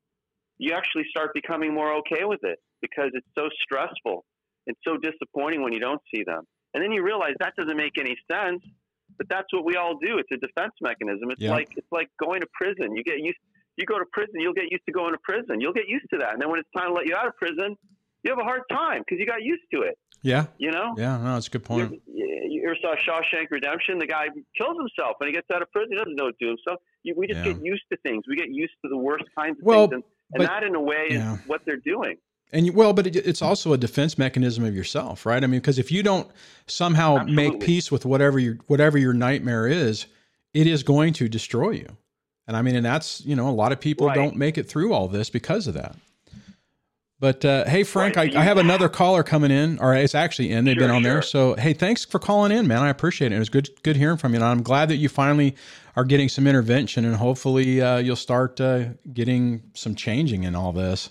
[0.60, 4.26] You actually start becoming more okay with it because it's so stressful
[4.68, 6.44] and so disappointing when you don't see them.
[6.74, 8.62] And then you realize that doesn't make any sense
[9.18, 10.18] but that's what we all do.
[10.18, 11.32] It's a defense mechanism.
[11.32, 11.52] It's yeah.
[11.52, 12.96] like it's like going to prison.
[12.96, 13.38] You get used.
[13.78, 15.62] You go to prison, you'll get used to going to prison.
[15.62, 17.38] You'll get used to that, and then when it's time to let you out of
[17.38, 17.76] prison,
[18.24, 19.98] you have a hard time because you got used to it.
[20.22, 20.48] Yeah.
[20.58, 20.96] You know.
[20.98, 21.18] Yeah.
[21.18, 22.02] No, that's a good point.
[22.08, 23.98] You, ever saw Shawshank Redemption?
[24.00, 24.28] The guy
[24.58, 25.92] kills himself when he gets out of prison.
[25.92, 26.82] He doesn't know what to do himself.
[27.04, 27.54] You, we just yeah.
[27.54, 28.24] get used to things.
[28.28, 30.04] We get used to the worst kinds of well, things, and,
[30.34, 31.36] and but, that, in a way, yeah.
[31.36, 32.18] is what they're doing.
[32.52, 35.44] And you, well, but it, it's also a defense mechanism of yourself, right?
[35.44, 36.30] I mean, because if you don't
[36.66, 37.36] somehow Absolutely.
[37.36, 40.06] make peace with whatever your whatever your nightmare is,
[40.54, 41.98] it is going to destroy you.
[42.48, 44.16] And I mean, and that's you know, a lot of people right.
[44.16, 45.96] don't make it through all this because of that.
[47.20, 48.34] But uh, hey, Frank, right.
[48.36, 50.66] I, I, have another caller coming in, or it's actually in.
[50.66, 51.14] They've sure, been on sure.
[51.14, 51.22] there.
[51.24, 52.80] So hey, thanks for calling in, man.
[52.80, 53.36] I appreciate it.
[53.36, 54.38] It was good, good hearing from you.
[54.38, 55.56] And I'm glad that you finally
[55.96, 60.72] are getting some intervention, and hopefully uh, you'll start uh, getting some changing in all
[60.72, 61.10] this.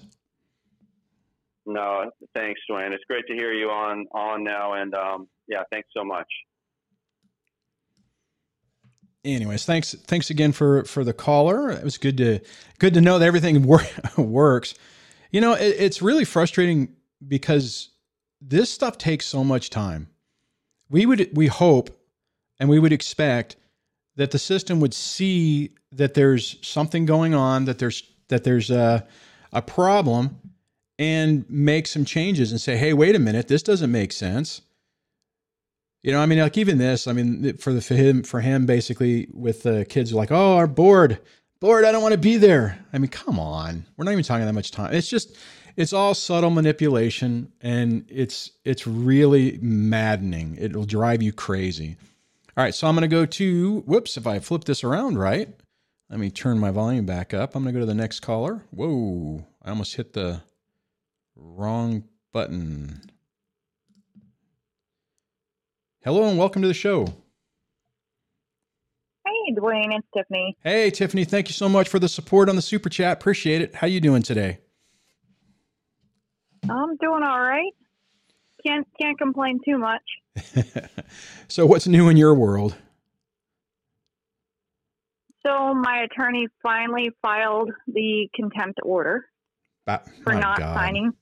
[1.67, 2.93] No, thanks, Dwayne.
[2.93, 6.29] It's great to hear you on on now, and um, yeah, thanks so much.
[9.25, 11.71] Anyways, thanks thanks again for for the caller.
[11.71, 12.39] It was good to
[12.79, 13.83] good to know that everything wor-
[14.17, 14.75] works.
[15.33, 16.95] You know, it, it's really frustrating
[17.27, 17.91] because
[18.41, 20.09] this stuff takes so much time.
[20.89, 21.91] We would we hope
[22.61, 23.57] and we would expect
[24.15, 29.05] that the system would see that there's something going on, that there's that there's a
[29.53, 30.39] a problem
[30.99, 34.63] and make some changes and say, hey, wait a minute, this doesn't make sense.
[36.03, 38.65] You know, I mean, like even this, I mean, for the for him, for him,
[38.65, 41.21] basically with the kids like, oh, are bored,
[41.61, 42.79] bored, I don't want to be there.
[42.93, 44.95] I mean, come on, we're not even talking that much time.
[44.95, 45.37] It's just,
[45.77, 50.57] it's all subtle manipulation, and it's it's really maddening.
[50.59, 51.97] It'll drive you crazy.
[52.57, 54.17] All right, so I'm to go to whoops.
[54.17, 55.49] If I flip this around right,
[56.09, 57.55] let me turn my volume back up.
[57.55, 58.63] I'm to go to the next caller.
[58.71, 60.41] Whoa, I almost hit the
[61.39, 63.03] Wrong button.
[66.03, 67.05] Hello and welcome to the show.
[69.27, 70.57] Hey, Dwayne, it's Tiffany.
[70.65, 73.19] Hey, Tiffany, thank you so much for the support on the super chat.
[73.19, 73.75] Appreciate it.
[73.75, 74.61] How you doing today?
[76.71, 77.73] I'm doing all right.
[78.67, 80.03] Can't can't complain too much.
[81.49, 82.75] so, what's new in your world?
[85.45, 89.27] So, my attorney finally filed the contempt order
[90.25, 90.75] for not God.
[90.75, 91.13] signing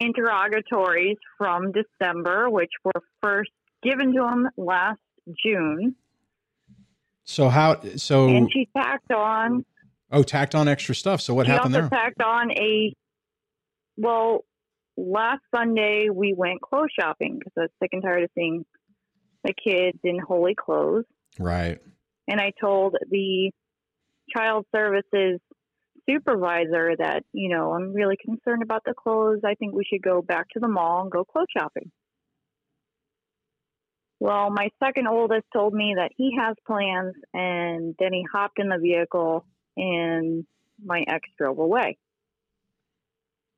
[0.00, 3.50] interrogatories from December, which were first
[3.82, 5.00] given to him last
[5.44, 5.94] June.
[7.24, 7.80] So how?
[7.96, 9.64] So and she tacked on.
[10.10, 11.20] Oh, tacked on extra stuff.
[11.20, 11.88] So what happened there?
[11.88, 12.94] tacked on a.
[13.96, 14.44] Well,
[14.96, 18.64] last Sunday we went clothes shopping because I was sick and tired of seeing
[19.44, 21.04] the kids in holey clothes.
[21.38, 21.80] Right.
[22.26, 23.50] And I told the
[24.34, 25.40] child services
[26.08, 29.40] supervisor that, you know, I'm really concerned about the clothes.
[29.44, 31.90] I think we should go back to the mall and go clothes shopping.
[34.20, 38.68] Well, my second oldest told me that he has plans, and then he hopped in
[38.68, 39.44] the vehicle,
[39.76, 40.44] and
[40.84, 41.96] my ex drove away.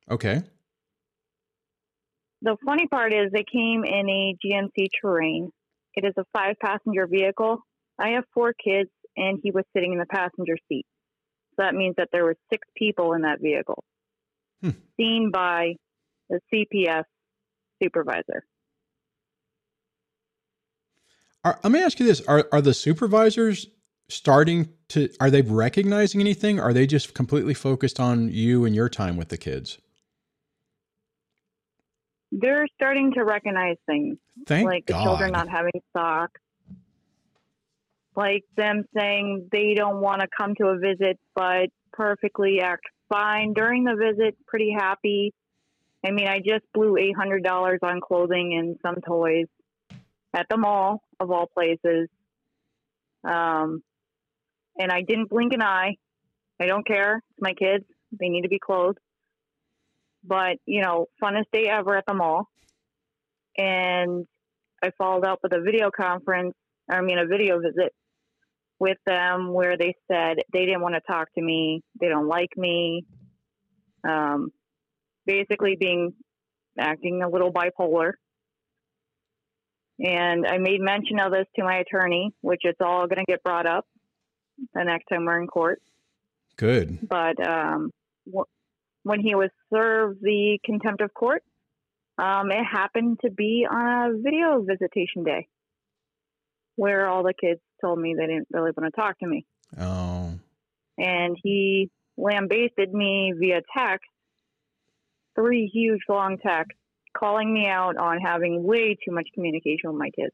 [0.09, 0.43] Okay.
[2.43, 5.51] The funny part is they came in a GMC Terrain.
[5.95, 7.59] It is a five passenger vehicle.
[7.99, 10.85] I have four kids, and he was sitting in the passenger seat.
[11.61, 13.83] That means that there were six people in that vehicle,
[14.63, 14.71] Hmm.
[14.97, 15.75] seen by
[16.27, 17.03] the CPS
[17.81, 18.43] supervisor.
[21.43, 23.67] Are, let me ask you this: Are are the supervisors
[24.09, 25.09] starting to?
[25.19, 26.59] Are they recognizing anything?
[26.59, 29.77] Are they just completely focused on you and your time with the kids?
[32.31, 36.41] They're starting to recognize things, Thank like the children not having socks,
[38.21, 43.53] like them saying they don't want to come to a visit, but perfectly act fine
[43.53, 45.33] during the visit, pretty happy.
[46.05, 49.47] I mean, I just blew eight hundred dollars on clothing and some toys
[50.33, 52.07] at the mall of all places.
[53.23, 53.83] Um,
[54.79, 55.95] and I didn't blink an eye.
[56.59, 57.21] I don't care.
[57.31, 57.85] It's my kids.
[58.19, 58.99] They need to be clothed.
[60.23, 62.47] But, you know, funnest day ever at the mall.
[63.57, 64.25] And
[64.83, 66.53] I followed up with a video conference,
[66.89, 67.93] I mean, a video visit
[68.81, 71.83] with them where they said they didn't want to talk to me.
[72.01, 73.05] They don't like me.
[74.03, 74.51] Um,
[75.27, 76.15] basically being
[76.79, 78.13] acting a little bipolar.
[80.03, 83.43] And I made mention of this to my attorney, which it's all going to get
[83.43, 83.85] brought up
[84.73, 85.79] the next time we're in court.
[86.57, 87.07] Good.
[87.07, 87.91] But um,
[88.25, 88.45] w-
[89.03, 91.43] when he was served the contempt of court,
[92.17, 95.47] um, it happened to be on a video visitation day
[96.77, 99.45] where all the kids told me they didn't really want to talk to me.
[99.79, 100.33] Oh,
[100.97, 104.05] And he lambasted me via text,
[105.35, 106.77] three huge long texts,
[107.17, 110.33] calling me out on having way too much communication with my kids.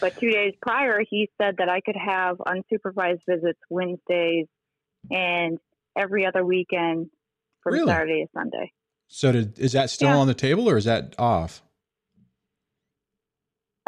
[0.00, 4.46] But two days prior, he said that I could have unsupervised visits Wednesdays
[5.10, 5.58] and
[5.98, 7.08] every other weekend
[7.62, 7.86] from Really?
[7.90, 8.72] Saturday to Sunday.
[9.08, 10.16] so did, is that still Yeah.
[10.18, 11.62] on the table or is that off?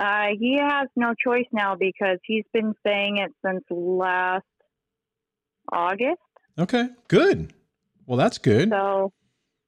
[0.00, 4.46] Uh, he has no choice now because he's been saying it since last
[5.70, 6.22] August.
[6.58, 7.52] Okay, good.
[8.06, 8.70] Well, that's good.
[8.70, 9.12] So,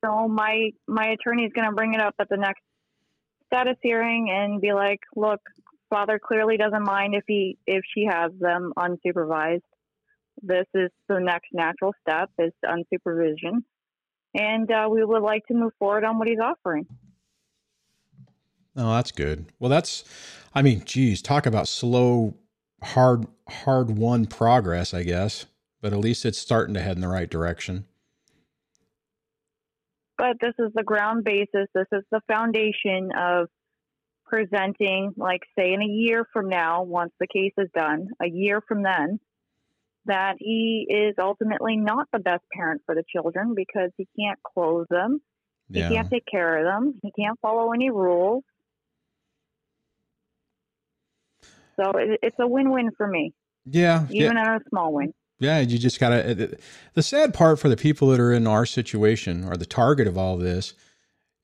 [0.03, 2.63] so my my attorney is going to bring it up at the next
[3.47, 5.41] status hearing and be like, "Look,
[5.91, 9.61] father clearly doesn't mind if he if she has them unsupervised.
[10.43, 13.65] This is the next natural step is unsupervision,
[14.35, 16.87] and uh, we would like to move forward on what he's offering."
[18.77, 19.47] Oh, that's good.
[19.59, 20.05] Well, that's,
[20.55, 22.35] I mean, geez, talk about slow,
[22.83, 25.47] hard, hard won progress, I guess.
[25.83, 27.87] But at least it's starting to head in the right direction.
[30.19, 31.67] but this is the ground basis.
[31.75, 33.49] This is the foundation of
[34.25, 38.61] presenting, like, say, in a year from now, once the case is done, a year
[38.69, 39.19] from then,
[40.05, 44.87] that he is ultimately not the best parent for the children because he can't clothe
[44.91, 45.21] them,
[45.69, 45.89] he Yeah.
[45.89, 48.45] can't take care of them, he can't follow any rules.
[51.77, 53.33] So it, it's a win-win for me,
[53.65, 54.07] Yeah.
[54.11, 54.25] yeah.
[54.25, 55.13] even a small win.
[55.39, 56.31] Yeah, you just gotta.
[56.45, 56.47] Uh,
[56.95, 60.17] the sad part for the people that are in our situation, or the target of
[60.17, 60.75] all this,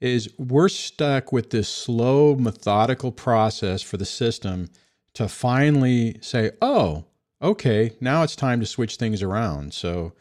[0.01, 4.71] is we're stuck with this slow, methodical process for the system
[5.15, 7.07] to finally say, "Oh,
[7.43, 10.13] okay, now it's time to switch things around." So,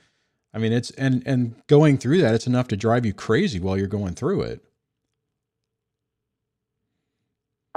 [0.55, 3.77] I mean, it's and and going through that, it's enough to drive you crazy while
[3.77, 4.63] you're going through it.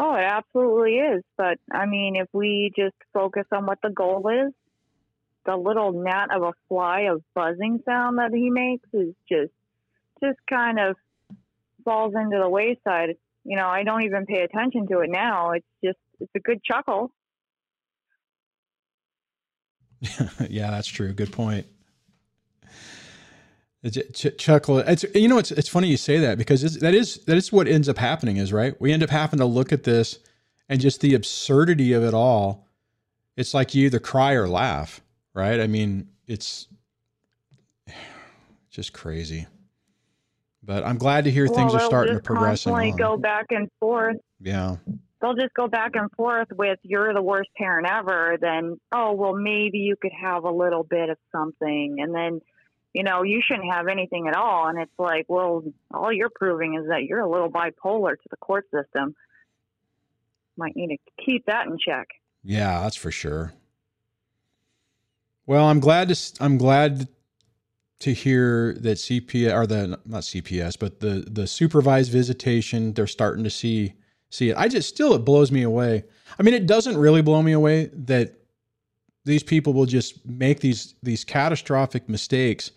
[0.02, 1.22] Oh, it absolutely is.
[1.36, 4.54] But I mean, if we just focus on what the goal is,
[5.44, 9.52] the little gnat of a fly of buzzing sound that he makes is just,
[10.22, 10.96] just kind of
[11.84, 13.16] falls into the wayside.
[13.44, 15.50] You know, I don't even pay attention to it now.
[15.50, 17.12] It's just, it's a good chuckle.
[20.48, 21.12] yeah, that's true.
[21.12, 21.66] Good point.
[23.82, 24.78] It's, uh, ch- chuckle.
[24.78, 27.52] It's you know it's it's funny you say that because it's, that is that is
[27.52, 28.78] what ends up happening is right.
[28.80, 30.18] We end up having to look at this
[30.68, 32.66] and just the absurdity of it all.
[33.36, 35.00] It's like you either cry or laugh,
[35.34, 35.60] right?
[35.60, 36.68] I mean, it's
[38.70, 39.46] just crazy.
[40.62, 42.64] But I'm glad to hear things are starting to progress.
[42.64, 42.96] constantly on.
[42.98, 44.18] go back and forth.
[44.40, 44.76] Yeah,
[45.20, 49.34] They'll just go back and forth with "you're the worst parent ever." Then, oh well,
[49.34, 52.40] maybe you could have a little bit of something, and then,
[52.92, 54.68] you know, you shouldn't have anything at all.
[54.68, 58.37] And it's like, well, all you're proving is that you're a little bipolar to the
[58.37, 59.14] court system.
[60.57, 62.09] Might need to keep that in check.
[62.42, 63.53] Yeah, that's for sure.
[65.46, 67.09] Well, I'm glad to I'm glad
[68.00, 73.44] to hear that CPS or the not CPS, but the the supervised visitation they're starting
[73.44, 73.94] to see
[74.29, 74.57] see it.
[74.57, 76.05] I just still it blows me away.
[76.38, 78.35] I mean, it doesn't really blow me away that
[79.24, 82.72] these people will just make these these catastrophic mistakes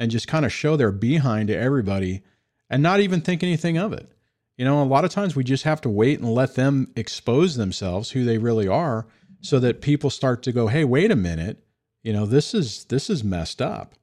[0.00, 2.22] and just kind of show their behind to everybody
[2.70, 4.10] and not even think anything of it.
[4.56, 7.56] You know, a lot of times we just have to wait and let them expose
[7.56, 9.06] themselves who they really are
[9.42, 11.62] so that people start to go, "Hey, wait a minute.
[12.02, 13.94] You know, this is this is messed up."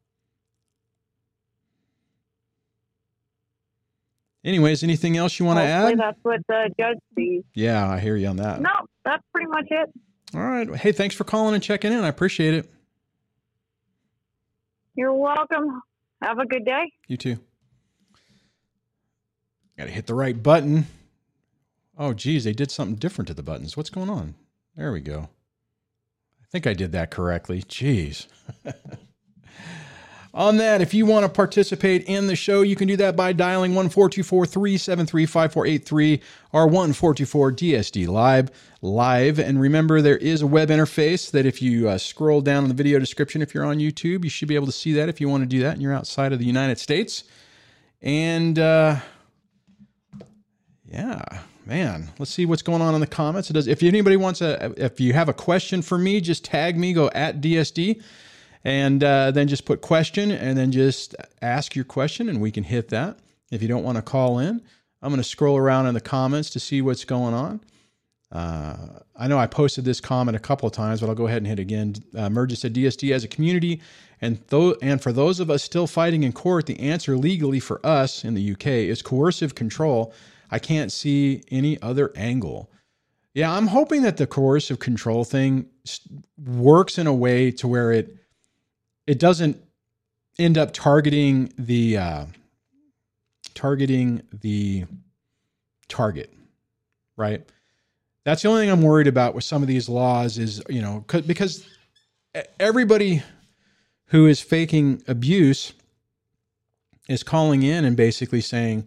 [4.43, 5.97] Anyways, anything else you want to add?
[5.97, 7.43] that's what the judge sees.
[7.53, 8.62] Yeah, I hear you on that.
[8.62, 8.71] No,
[9.03, 9.89] that's pretty much it.
[10.33, 10.73] All right.
[10.75, 12.03] Hey, thanks for calling and checking in.
[12.03, 12.71] I appreciate it.
[14.97, 15.83] You're welcome.
[16.23, 16.91] Have a good day.
[17.07, 17.38] You too.
[19.77, 20.88] Got to hit the right button.
[21.99, 23.77] Oh, geez, they did something different to the buttons.
[23.77, 24.33] What's going on?
[24.75, 25.29] There we go.
[26.41, 27.62] I think I did that correctly.
[27.62, 28.25] Jeez.
[30.38, 33.34] on that, if you want to participate in the show, you can do that by
[33.34, 36.21] dialing 1424 373 5483
[36.54, 38.52] or 1424 DSD Live.
[38.84, 39.39] Live.
[39.39, 42.76] And remember, there is a web interface that if you uh, scroll down in the
[42.76, 45.28] video description, if you're on YouTube, you should be able to see that if you
[45.28, 47.23] want to do that and you're outside of the United States.
[48.04, 48.97] And uh,
[50.86, 51.23] yeah,
[51.65, 53.50] man, let's see what's going on in the comments.
[53.50, 53.65] It does.
[53.65, 56.93] If anybody wants a, if you have a question for me, just tag me.
[56.93, 58.04] Go at DSD
[58.67, 62.65] and uh, then just put question and then just ask your question and we can
[62.65, 63.17] hit that.
[63.49, 64.62] If you don't want to call in,
[65.01, 67.62] I'm going to scroll around in the comments to see what's going on.
[68.30, 71.38] Uh, I know I posted this comment a couple of times, but I'll go ahead
[71.38, 71.95] and hit again.
[72.13, 73.82] Uh, Merge said DSD as a community,
[74.19, 77.80] and though and for those of us still fighting in court, the answer legally for
[77.86, 80.13] us in the UK is coercive control.
[80.51, 82.69] I can't see any other angle.
[83.34, 85.67] Yeah, I'm hoping that the coercive control thing
[86.38, 88.17] works in a way to where it
[89.08, 89.60] it doesn't
[90.38, 92.26] end up targeting the uh,
[93.56, 94.86] targeting the
[95.88, 96.32] target,
[97.15, 97.43] right?
[98.26, 101.06] That's the only thing I'm worried about with some of these laws is you know
[101.26, 101.65] because
[102.60, 103.24] everybody
[104.08, 105.74] who is faking abuse
[107.08, 108.86] is calling in and basically saying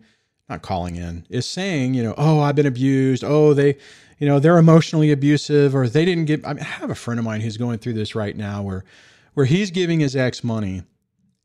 [0.49, 3.77] not calling in is saying you know oh i've been abused oh they
[4.19, 7.19] you know they're emotionally abusive or they didn't get i, mean, I have a friend
[7.19, 8.85] of mine who's going through this right now where
[9.35, 10.83] where he's giving his ex money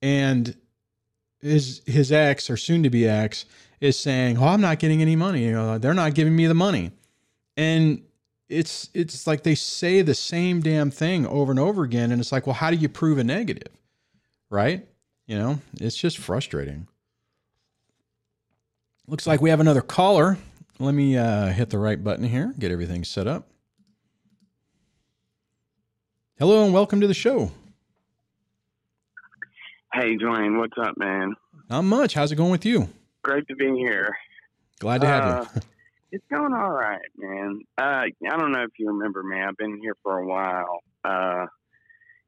[0.01, 0.55] and
[1.41, 3.45] his his ex or soon to be ex
[3.79, 5.49] is saying oh i'm not getting any money.
[5.51, 6.91] They're not giving me the money.
[7.57, 8.03] And
[8.47, 12.31] it's it's like they say the same damn thing over and over again and it's
[12.31, 13.71] like well how do you prove a negative?
[14.49, 14.87] Right?
[15.27, 16.87] You know it's just frustrating.
[19.07, 20.37] Looks like we have another caller.
[20.79, 23.49] Let me uh, hit the right button here get everything set up.
[26.37, 27.51] Hello and welcome to the show
[29.95, 31.33] hey dwayne what's up man
[31.69, 32.87] not much how's it going with you
[33.23, 34.15] great to be here
[34.79, 35.61] glad to have Uh, you
[36.11, 37.59] It's going all right, man.
[37.77, 39.37] Uh, I don't know if you remember me.
[39.41, 40.79] I've been here for a while.
[41.03, 41.47] Uh,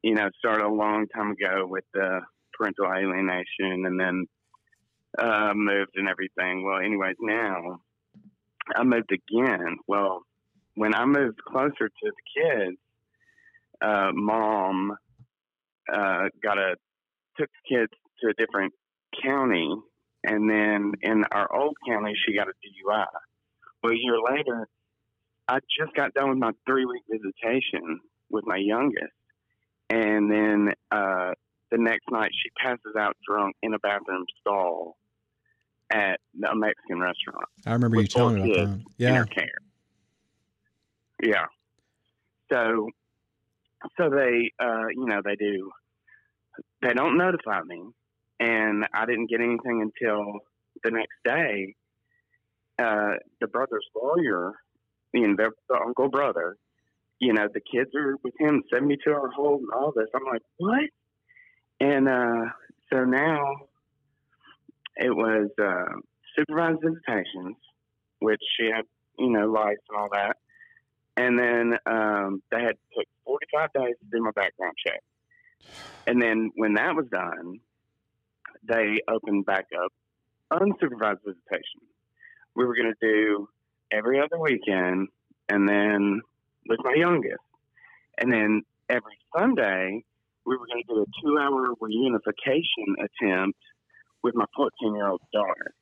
[0.02, 2.20] you know, started a long time ago with the
[2.54, 4.26] parental alienation, and then
[5.18, 6.66] uh, moved and everything.
[6.66, 7.80] Well, anyways, now
[8.76, 9.78] I moved again.
[9.88, 10.24] Well,
[10.76, 12.78] when I moved closer to the kids,
[13.82, 14.98] uh, mom
[15.94, 16.76] uh, got a
[17.38, 18.74] took the kids to a different
[19.24, 19.76] county,
[20.24, 23.06] and then in our old county, she got a DUI.
[23.84, 24.68] Well, a year later,
[25.48, 29.14] I just got done with my three week visitation with my youngest.
[29.90, 31.32] And then uh,
[31.72, 34.98] the next night, she passes out drunk in a bathroom stall
[35.90, 39.48] at a Mexican restaurant i remember you telling me about that in yeah her care.
[41.22, 41.46] Yeah.
[42.52, 42.90] So,
[43.98, 45.72] so they, uh, you know, they do,
[46.82, 47.84] they don't notify me.
[48.40, 50.40] And I didn't get anything until
[50.84, 51.76] the next day.
[52.80, 54.54] Uh, the brother's lawyer,
[55.14, 56.58] you know, their, the uncle brother,
[57.20, 60.08] you know, the kids are with him 72 hour hold and all this.
[60.14, 60.84] I'm like, what?
[61.80, 62.52] And, uh,
[62.94, 63.42] so now
[64.96, 66.00] it was, uh,
[66.38, 67.56] supervised visitations,
[68.20, 68.86] which she had,
[69.18, 70.38] you know, lights and all that.
[71.16, 75.02] And then um, they had took 45 days to do my background check.
[76.06, 77.60] And then when that was done,
[78.64, 79.92] they opened back up
[80.52, 81.82] unsupervised visitation.
[82.56, 83.50] We were going to do
[83.92, 85.10] every other weekend
[85.50, 86.22] and then
[86.68, 87.44] with my youngest.
[88.18, 90.04] And then every Sunday,
[90.46, 93.60] we were going to do a two hour reunification attempt
[94.24, 95.74] with my 14 year old daughter.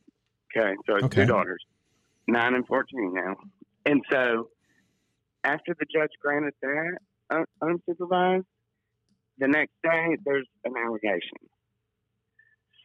[0.58, 1.22] Okay, so Okay.
[1.22, 1.64] two daughters,
[2.28, 3.36] nine and 14 now.
[3.86, 4.50] And so
[5.44, 6.98] after the judge granted that
[7.30, 8.46] un- unsupervised,
[9.38, 11.38] the next day there's an allegation.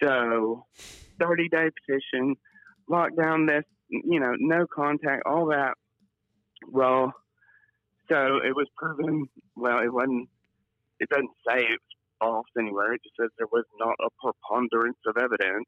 [0.02, 0.64] So
[1.20, 2.36] 30 day petition,
[2.90, 5.74] lockdown, this, you know, no contact, all that.
[6.68, 7.12] Well,
[8.10, 9.26] so it was proven,
[9.56, 10.28] well, it wasn't,
[10.98, 11.84] it doesn't say it's
[12.18, 12.94] false anywhere.
[12.94, 15.66] It just says there was not a preponderance of evidence.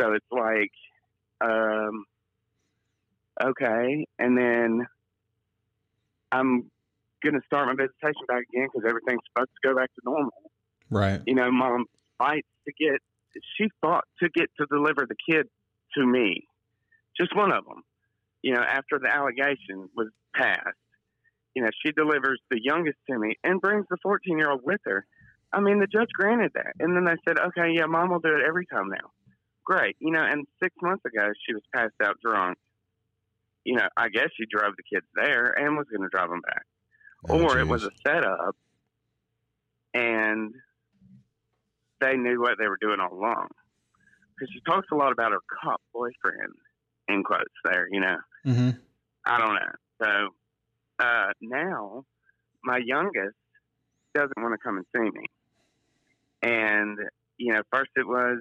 [0.00, 0.70] So it's like,
[1.40, 2.04] um,
[3.42, 4.06] okay.
[4.18, 4.86] And then
[6.32, 6.70] I'm
[7.22, 10.50] going to start my visitation back again because everything's supposed to go back to normal.
[10.90, 11.86] right You know, mom
[12.18, 13.00] fights to get,
[13.56, 15.46] she fought to get to deliver the kid
[15.96, 16.46] to me.
[17.16, 17.82] just one of them.
[18.42, 20.76] You know, after the allegation was passed,
[21.54, 24.80] you know, she delivers the youngest to me and brings the 14 year old with
[24.84, 25.04] her.
[25.52, 26.74] I mean, the judge granted that.
[26.78, 29.10] And then they said, okay, yeah, mom will do it every time now.
[29.64, 29.96] Great.
[29.98, 32.56] You know, and six months ago, she was passed out drunk.
[33.64, 36.40] You know, I guess she drove the kids there and was going to drive them
[36.40, 36.64] back.
[37.28, 38.56] Oh, or it was a setup
[39.94, 40.54] and
[42.00, 43.48] they knew what they were doing all along.
[44.34, 46.54] Because she talks a lot about her cop boyfriend,
[47.08, 48.16] in quotes there, you know.
[48.46, 48.80] Mhm.
[49.26, 49.72] I don't know.
[50.02, 50.34] So
[51.04, 52.04] uh, now
[52.64, 53.36] my youngest
[54.14, 55.26] doesn't want to come and see me.
[56.42, 56.98] And,
[57.36, 58.40] you know, first it was,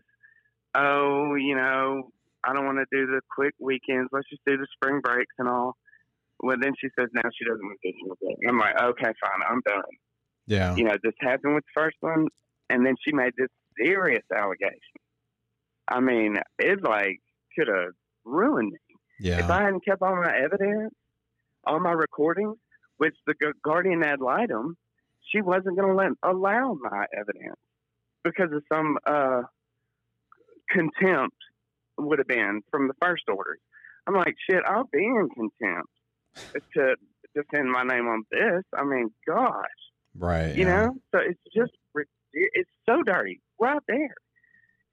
[0.73, 2.11] oh, you know,
[2.43, 4.09] I don't want to do the quick weekends.
[4.13, 5.75] Let's just do the spring breaks and all.
[6.39, 8.47] Well, then she says now she doesn't want to do it.
[8.47, 9.83] I'm like, okay, fine, I'm done.
[10.47, 10.75] Yeah.
[10.75, 12.27] You know, this happened with the first one,
[12.69, 14.79] and then she made this serious allegation.
[15.87, 17.19] I mean, it like
[17.57, 17.93] could have
[18.25, 18.79] ruined me.
[19.19, 19.39] Yeah.
[19.39, 20.93] If I hadn't kept all my evidence,
[21.65, 22.55] all my recordings,
[22.97, 23.33] which the
[23.63, 24.77] guardian ad litem,
[25.31, 27.59] she wasn't going to let allow my evidence
[28.23, 29.41] because of some uh,
[30.69, 31.35] contempt
[31.97, 33.57] would have been from the first order.
[34.07, 35.89] I'm like, shit, I'll be in contempt
[36.75, 36.95] to
[37.35, 38.63] defend my name on this.
[38.75, 39.65] I mean, gosh,
[40.15, 40.55] Right.
[40.55, 40.85] you yeah.
[40.85, 40.95] know.
[41.13, 41.71] So it's just
[42.33, 44.13] it's so dirty right there.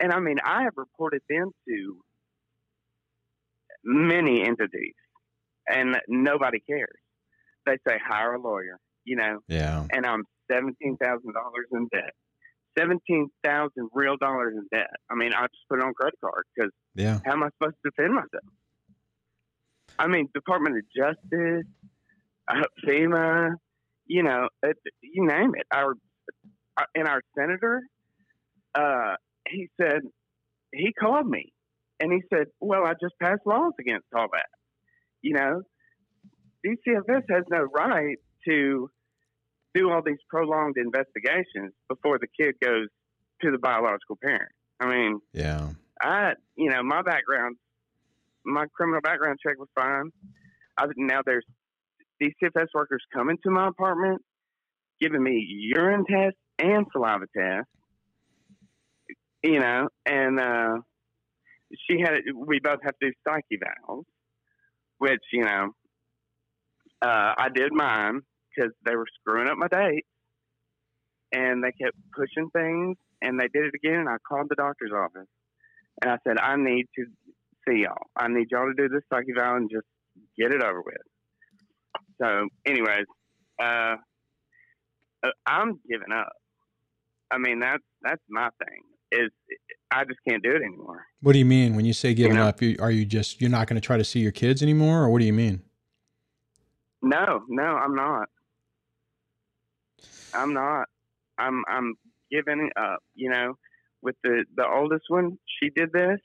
[0.01, 2.01] And I mean, I have reported them to
[3.85, 4.95] many entities,
[5.69, 6.89] and nobody cares.
[7.67, 9.87] They say hire a lawyer, you know, Yeah.
[9.91, 12.13] and I'm seventeen thousand dollars in debt.
[12.79, 14.91] Seventeen thousand real dollars in debt.
[15.11, 17.19] I mean, I just put it on credit card because Yeah.
[17.25, 18.45] how am I supposed to defend myself?
[19.99, 21.67] I mean, Department of Justice,
[22.49, 23.55] uh, FEMA,
[24.07, 25.67] you know, it, you name it.
[25.73, 25.95] Our
[26.77, 27.83] uh, and our senator,
[28.75, 29.15] uh,
[29.49, 30.01] he said
[30.73, 31.53] he called me
[32.01, 34.47] and he said, "Well, I just passed laws against all that."
[35.23, 35.63] You know,
[36.65, 38.19] DCFS has no right
[38.49, 38.91] to
[39.75, 42.89] do all these prolonged investigations before the kid goes
[43.43, 44.53] to the biological parent.
[44.81, 45.71] I mean, Yeah.
[46.01, 47.57] I, you know, my background,
[48.47, 50.11] my criminal background check was fine.
[50.79, 51.45] I, now there's
[52.23, 54.23] DCFS workers coming to my apartment,
[55.01, 55.45] giving me
[55.75, 57.71] urine tests and saliva tests.
[59.43, 60.79] You know, and uh,
[61.89, 62.15] she had.
[62.35, 64.05] We both have to do psych evals,
[64.99, 65.71] which you know,
[67.03, 70.05] uh, I did mine because they were screwing up my date,
[71.33, 74.01] and they kept pushing things, and they did it again.
[74.01, 75.29] And I called the doctor's office.
[76.03, 77.07] And I said, I need to
[77.69, 78.07] see y'all.
[78.17, 79.87] I need y'all to do this psych eval and just
[80.39, 80.97] get it over with.
[82.21, 83.07] So, anyways,
[83.61, 83.97] uh,
[85.23, 86.33] uh, I'm giving up.
[87.31, 88.83] I mean, that's that's my thing.
[89.13, 89.31] Is
[89.91, 91.05] I just can't do it anymore.
[91.21, 92.47] What do you mean when you say giving know?
[92.47, 92.61] up?
[92.81, 95.21] Are you just you're not going to try to see your kids anymore, or what
[95.21, 95.63] do you mean?
[97.03, 98.29] No, no, I'm not.
[100.35, 100.89] I'm not.
[101.39, 101.95] I'm I'm
[102.31, 102.99] giving up.
[103.15, 103.55] You know,
[104.03, 106.21] with the the oldest one, she did this,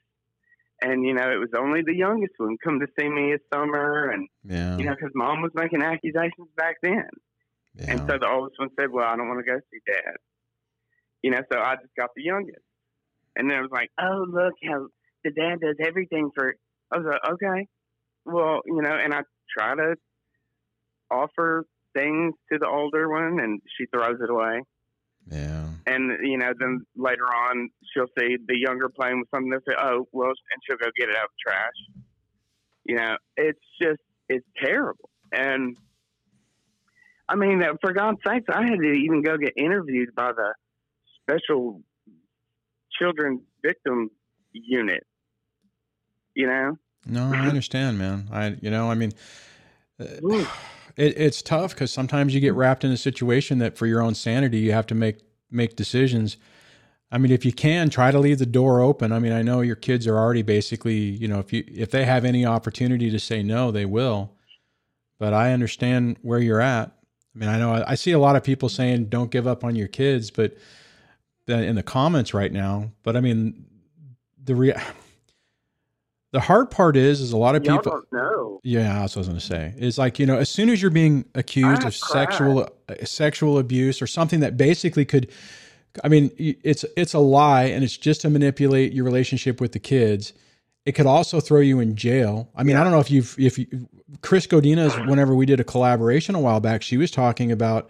[0.82, 4.10] and you know, it was only the youngest one come to see me this summer,
[4.10, 4.78] and Yeah.
[4.78, 7.08] you know, because mom was making accusations back then.
[7.76, 7.86] yeah.
[7.90, 10.16] And so the oldest one said, Well, I don't want to go see dad.
[11.22, 12.64] You know, so I just got the youngest.
[13.36, 14.88] And then I was like, Oh, look how
[15.24, 16.56] the dad does everything for.
[16.92, 17.68] I was like, Okay.
[18.26, 19.22] Well, you know, and I
[19.58, 19.96] try to
[21.10, 24.64] offer things to the older one and she throws it away.
[25.32, 25.66] Yeah.
[25.88, 29.76] And, you know, then later on she'll see the younger playing with something and say,
[29.80, 32.04] Oh, well, and she'll go get it out of the trash.
[32.84, 35.10] You know, it's just, it's terrible.
[35.32, 35.78] And,
[37.30, 40.54] I mean, uh, for God's sakes, I had to even go get interviewed by the
[41.24, 41.82] special
[43.00, 44.12] children victim
[44.52, 45.06] unit.
[46.34, 48.28] You know, No, I understand, man.
[48.32, 49.14] I you know, I mean,
[50.00, 50.46] uh.
[50.96, 52.60] It, it's tough because sometimes you get mm-hmm.
[52.60, 55.20] wrapped in a situation that for your own sanity you have to make
[55.50, 56.38] make decisions.
[57.12, 59.12] I mean, if you can try to leave the door open.
[59.12, 62.06] I mean, I know your kids are already basically, you know, if you if they
[62.06, 64.32] have any opportunity to say no, they will.
[65.20, 66.92] But I understand where you're at.
[67.36, 69.64] I mean, I know I, I see a lot of people saying don't give up
[69.64, 70.58] on your kids, but
[71.48, 72.92] in the comments right now.
[73.04, 73.66] But I mean,
[74.44, 74.82] the rea-
[76.32, 77.92] the hard part is, is a lot of y'all people.
[77.92, 78.60] don't know.
[78.64, 79.74] Yeah, that's what I was going to say.
[79.78, 83.58] It's like you know, as soon as you're being accused I of sexual uh, sexual
[83.58, 85.30] abuse or something that basically could,
[86.04, 89.80] I mean, it's it's a lie and it's just to manipulate your relationship with the
[89.80, 90.34] kids.
[90.86, 92.50] It could also throw you in jail.
[92.56, 93.68] I mean, I don't know if you've if you,
[94.22, 97.90] Chris Godina's whenever we did a collaboration a while back, she was talking about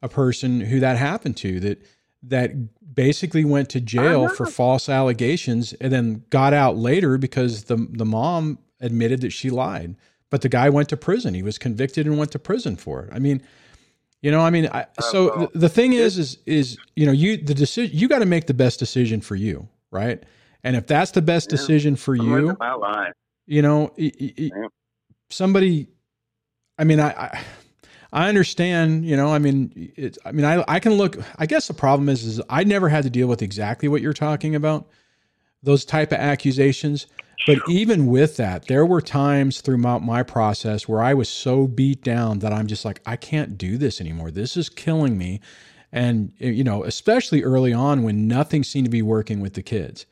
[0.00, 1.82] a person who that happened to that
[2.22, 7.76] that basically went to jail for false allegations and then got out later because the
[7.90, 9.96] the mom admitted that she lied.
[10.30, 11.34] But the guy went to prison.
[11.34, 13.10] He was convicted and went to prison for it.
[13.12, 13.42] I mean,
[14.22, 17.10] you know, I mean, I, so well, the, the thing is, is, is you know,
[17.12, 20.22] you the decision you got to make the best decision for you, right?
[20.62, 21.56] And if that's the best Yeah.
[21.56, 23.12] decision for I'm you, my life.
[23.46, 24.66] you know, y- y- y- Yeah.
[25.30, 25.88] somebody.
[26.78, 27.40] I mean, I, I
[28.12, 29.04] I understand.
[29.04, 30.18] You know, I mean, it's.
[30.24, 31.16] I mean, I I can look.
[31.38, 34.12] I guess the problem is, is I never had to deal with exactly what you're
[34.12, 34.88] talking about,
[35.62, 37.06] those type of accusations.
[37.46, 42.02] But even with that, there were times throughout my process where I was so beat
[42.02, 44.30] down that I'm just like, I can't do this anymore.
[44.30, 45.40] This is killing me.
[45.92, 50.06] And, you know, especially early on when nothing seemed to be working with the kids.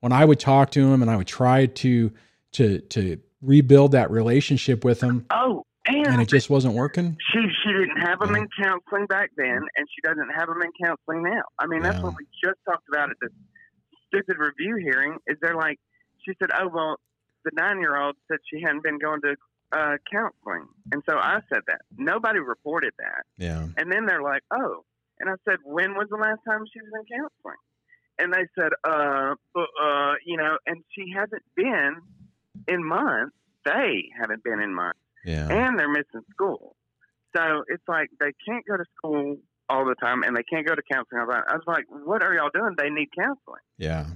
[0.00, 2.12] When I would talk to them and I would try to,
[2.52, 7.16] to, to rebuild that relationship with them Oh, and and it just wasn't working.
[7.32, 8.42] she she didn't have them Yeah.
[8.42, 11.42] in counseling back then, and she doesn't have them in counseling now.
[11.58, 12.04] I mean, that's Yeah.
[12.04, 13.30] what we just talked about at this
[14.08, 15.18] stupid review hearing.
[15.26, 15.78] Is they're like,
[16.24, 16.96] she said, oh well,
[17.44, 19.36] the nine year old said she hadn't been going to
[19.72, 23.66] uh, counseling, and so I said that nobody reported that, Yeah.
[23.76, 24.84] and then they're like, oh,
[25.20, 27.56] and I said, when was the last time she was in counseling?
[28.16, 31.96] And they said, uh, but, uh, you know, and she hasn't been
[32.68, 33.34] in months.
[33.64, 35.48] They haven't been in months Yeah.
[35.48, 36.76] and they're missing school.
[37.36, 39.36] So it's like they can't go to school
[39.68, 41.20] all the time and they can't go to counseling.
[41.20, 41.44] all the time.
[41.48, 42.74] I was like, what are y'all doing?
[42.78, 43.62] They need counseling.
[43.78, 44.06] Yeah.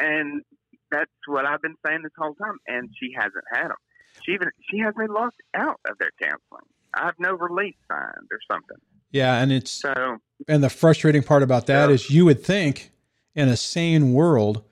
[0.00, 0.42] And
[0.90, 2.56] that's what I've been saying this whole time.
[2.66, 3.76] And she hasn't had them.
[4.24, 6.64] She even she has me locked out of their counseling.
[6.94, 8.78] I have no release signed or something.
[9.12, 9.40] Yeah.
[9.40, 10.18] And it's, So
[10.48, 11.94] and the frustrating part about that Yeah.
[11.94, 12.90] is you would think
[13.34, 14.64] in a sane world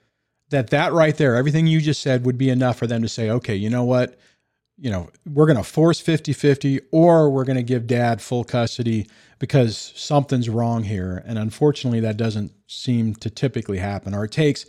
[0.49, 3.29] that that right there everything you just said would be enough for them to say
[3.29, 4.17] okay you know what
[4.77, 9.07] you know we're going to force 50-50 or we're going to give dad full custody
[9.39, 14.65] because something's wrong here and unfortunately that doesn't seem to typically happen or it takes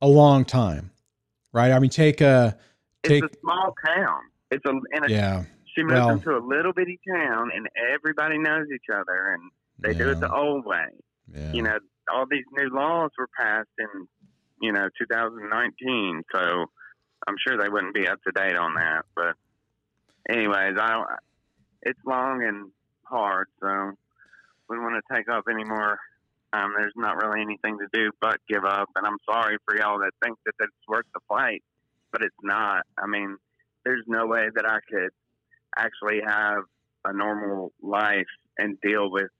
[0.00, 0.90] a long time
[1.52, 2.56] right i mean take a
[3.02, 4.20] take it's a small town.
[4.50, 5.44] It's a and it, yeah
[5.74, 9.50] she moved well- into a little bitty town and everybody knows each other and
[9.82, 10.86] they do it the old way.
[11.34, 11.52] yeah.
[11.52, 11.78] you know,
[12.12, 14.06] all these new laws were passed in,
[14.60, 16.22] you know, 2019.
[16.32, 16.66] So
[17.26, 19.04] I'm sure they wouldn't be up to date on that.
[19.14, 19.34] But,
[20.28, 21.08] anyways, I don't.
[21.82, 22.70] It's long and
[23.04, 23.92] hard, so
[24.68, 25.98] we don't want to take up any more.
[26.52, 28.90] Um, there's not really anything to do but give up.
[28.96, 31.62] And I'm sorry for y'all that think that it's worth the fight,
[32.12, 32.82] but it's not.
[32.98, 33.36] I mean,
[33.84, 35.10] there's no way that I could
[35.76, 36.64] actually have
[37.04, 38.26] a normal life
[38.58, 39.30] and deal with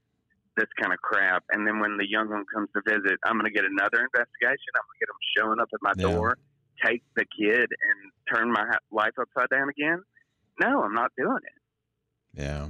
[0.57, 1.45] this kind of crap.
[1.51, 4.71] And then when the young one comes to visit, I'm going to get another investigation.
[4.77, 6.15] I'm going to get them showing up at my Yeah.
[6.15, 6.39] door,
[6.85, 10.03] take the kid, and turn my life upside down again.
[10.61, 12.41] No, I'm not doing it.
[12.41, 12.69] yeah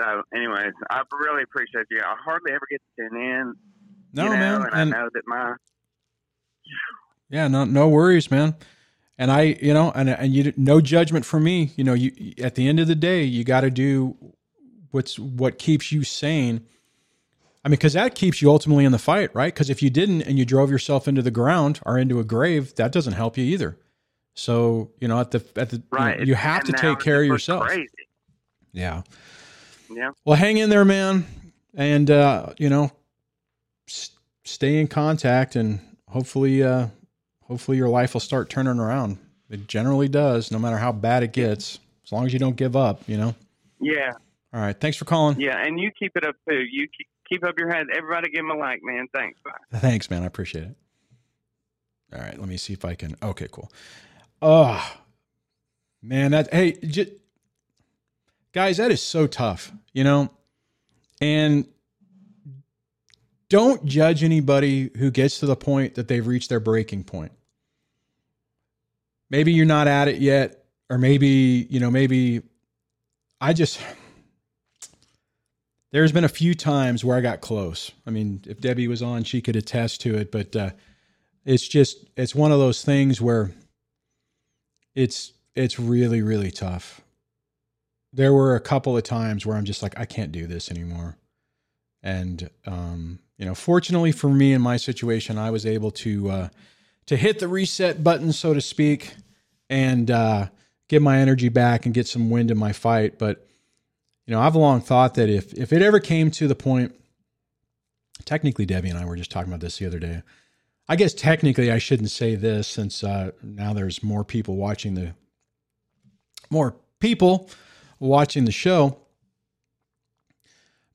[0.00, 2.00] So, anyways, I really appreciate you.
[2.04, 3.54] I hardly ever get to tune in.
[4.12, 5.54] no you know, man and, and I know that my
[7.30, 8.56] Yeah, no, no worries, man.
[9.20, 11.72] And I, you know, and and you, no judgment for me.
[11.76, 14.16] You know, you at the end of the day, you got to do
[14.92, 16.64] what's what keeps you sane.
[17.68, 19.52] I mean, because that keeps you ultimately in the fight, right?
[19.52, 22.74] Because if you didn't and you drove yourself into the ground or into a grave,
[22.76, 23.76] that doesn't help you either.
[24.32, 26.26] So, you know, at the at the you know, right.
[26.26, 27.66] you, have And to take care of yourself.
[27.66, 27.86] Crazy.
[28.72, 29.02] Yeah.
[29.90, 30.12] Yeah.
[30.24, 31.26] Well, hang in there, man,
[31.74, 32.90] and uh, you know,
[33.86, 34.12] s-
[34.44, 36.86] stay in contact, and hopefully, uh,
[37.42, 39.18] hopefully, your life will start turning around.
[39.50, 42.76] It generally does, no matter how bad it gets, as long as you don't give
[42.76, 43.02] up.
[43.06, 43.34] You know.
[43.78, 44.12] Yeah.
[44.54, 44.78] All right.
[44.80, 45.38] Thanks for calling.
[45.38, 45.62] Yeah.
[45.62, 46.64] And you keep it up too.
[46.70, 47.86] You keep, keep up your head.
[47.94, 49.06] Everybody give him a like, man.
[49.12, 49.40] Thanks.
[49.44, 49.78] Bye.
[49.78, 50.22] Thanks, man.
[50.22, 50.76] I appreciate it.
[52.14, 52.38] All right.
[52.38, 53.16] Let me see if I can.
[53.22, 53.48] Okay.
[53.50, 53.70] Cool.
[54.40, 54.96] Oh,
[56.02, 56.30] man.
[56.30, 56.78] That hey,
[58.52, 59.72] guys, that is so tough.
[59.92, 60.30] You know,
[61.20, 61.66] and
[63.48, 67.32] don't judge anybody who gets to the point that they've reached their breaking point.
[69.30, 72.42] Maybe you're not at it yet, or maybe, you know, maybe
[73.40, 73.80] I just,
[75.92, 77.92] there's been a few times where I got close.
[78.06, 80.70] I mean, if Debbie was on, she could attest to it, but uh,
[81.44, 83.52] it's just, it's one of those things where
[84.94, 87.00] it's, it's really, really tough.
[88.12, 91.16] There were a couple of times where I'm just like, I can't do this anymore.
[92.02, 96.48] And, um, you know, fortunately for me in my situation, I was able to, uh,
[97.06, 99.14] to hit the reset button, so to speak,
[99.70, 100.48] and uh,
[100.88, 103.18] get my energy back and get some wind in my fight.
[103.18, 103.47] But
[104.28, 106.94] you know, I've long thought that if if it ever came to the point,
[108.26, 110.22] technically, Debbie and I were just talking about this the other day.
[110.86, 115.14] I guess technically I shouldn't say this since uh, now there's more people watching the
[116.50, 117.48] more people
[117.98, 118.98] watching the show.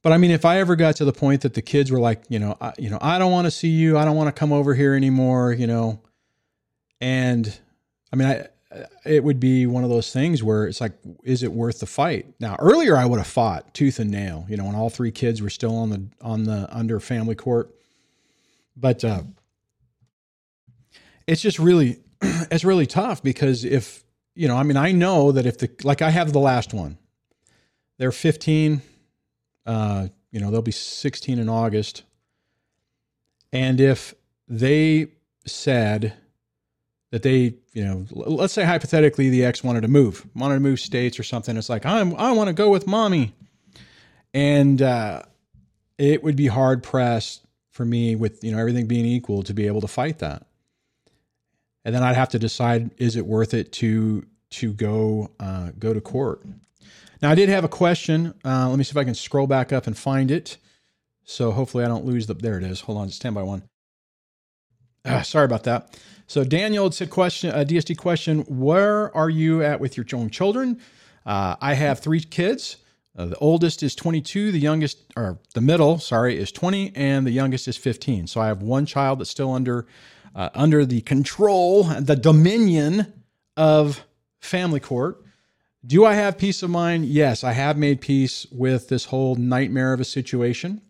[0.03, 2.21] But I mean, if I ever got to the point that the kids were like,
[2.29, 4.39] you know, I, you know, I don't want to see you, I don't want to
[4.39, 6.01] come over here anymore, you know,
[7.01, 7.51] and
[8.11, 8.47] I mean, I
[9.05, 10.93] it would be one of those things where it's like,
[11.23, 12.33] is it worth the fight?
[12.39, 15.41] Now, earlier I would have fought tooth and nail, you know, when all three kids
[15.41, 17.73] were still on the on the under family court.
[18.75, 19.23] But uh,
[21.27, 24.03] it's just really it's really tough because if
[24.35, 26.97] you know, I mean, I know that if the like I have the last one,
[27.99, 28.81] they're 15,
[29.65, 32.03] uh, you know, they'll be 16 in August,
[33.51, 34.15] and if
[34.47, 35.07] they
[35.45, 36.13] said
[37.13, 40.79] that they, you know, let's say hypothetically the ex wanted to move, wanted to move
[40.79, 41.55] states or something.
[41.55, 43.35] It's like I'm, I want to go with mommy,
[44.33, 45.21] and uh,
[45.99, 49.67] it would be hard pressed for me, with you know everything being equal, to be
[49.67, 50.47] able to fight that.
[51.85, 55.93] And then I'd have to decide: is it worth it to to go uh, go
[55.93, 56.41] to court?
[57.21, 58.33] Now I did have a question.
[58.43, 60.57] Uh, let me see if I can scroll back up and find it.
[61.25, 62.33] So hopefully I don't lose the.
[62.33, 62.79] There it is.
[62.81, 63.61] Hold on, stand by one.
[65.05, 65.99] Uh, sorry about that.
[66.27, 70.79] So Daniel said question a DSD question: Where are you at with your own children?
[71.25, 72.77] Uh, I have three kids.
[73.15, 77.31] Uh, the oldest is 22, the youngest, or the middle, sorry, is 20, and the
[77.31, 78.25] youngest is 15.
[78.25, 79.85] So I have one child that's still under
[80.35, 83.13] uh, under the control, the dominion
[83.55, 84.03] of
[84.39, 85.23] family court.
[85.85, 87.05] Do I have peace of mind?
[87.05, 90.81] Yes, I have made peace with this whole nightmare of a situation.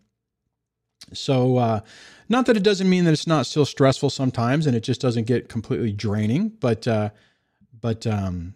[1.12, 1.80] So uh,
[2.28, 5.24] not that it doesn't mean that it's not still stressful sometimes, and it just doesn't
[5.24, 6.48] get completely draining.
[6.60, 7.10] But uh,
[7.80, 8.54] but um,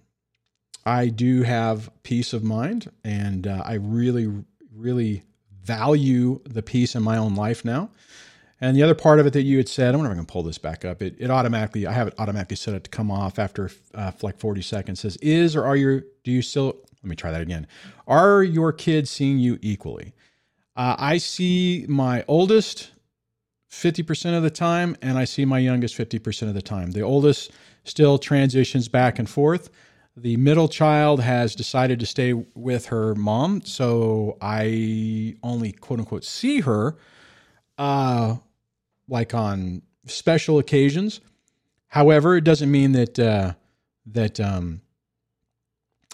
[0.87, 4.29] I do have peace of mind, and uh, I really
[4.75, 5.23] really
[5.63, 7.91] value the peace in my own life now.
[8.61, 10.27] And the other part of it that you had said, I wonder if I can
[10.27, 11.01] pull this back up.
[11.01, 14.39] It, it automatically, I have it automatically set it to come off after uh, like
[14.39, 15.01] 40 seconds.
[15.01, 17.69] Says, is or are you, do you still, let me try that again.
[18.09, 20.13] Are your kids seeing you equally?
[20.75, 22.91] Uh, I see my oldest
[23.71, 26.93] 50% of the time, and I see my youngest 50% of the time.
[26.93, 27.53] The oldest
[27.85, 29.71] still transitions back and forth.
[30.17, 36.25] The middle child has decided to stay with her mom, so I only quote unquote
[36.25, 36.97] see her
[37.77, 38.37] uh,
[39.09, 41.21] like on special occasions.
[41.87, 43.53] However, it doesn't mean that uh,
[44.07, 44.81] that um,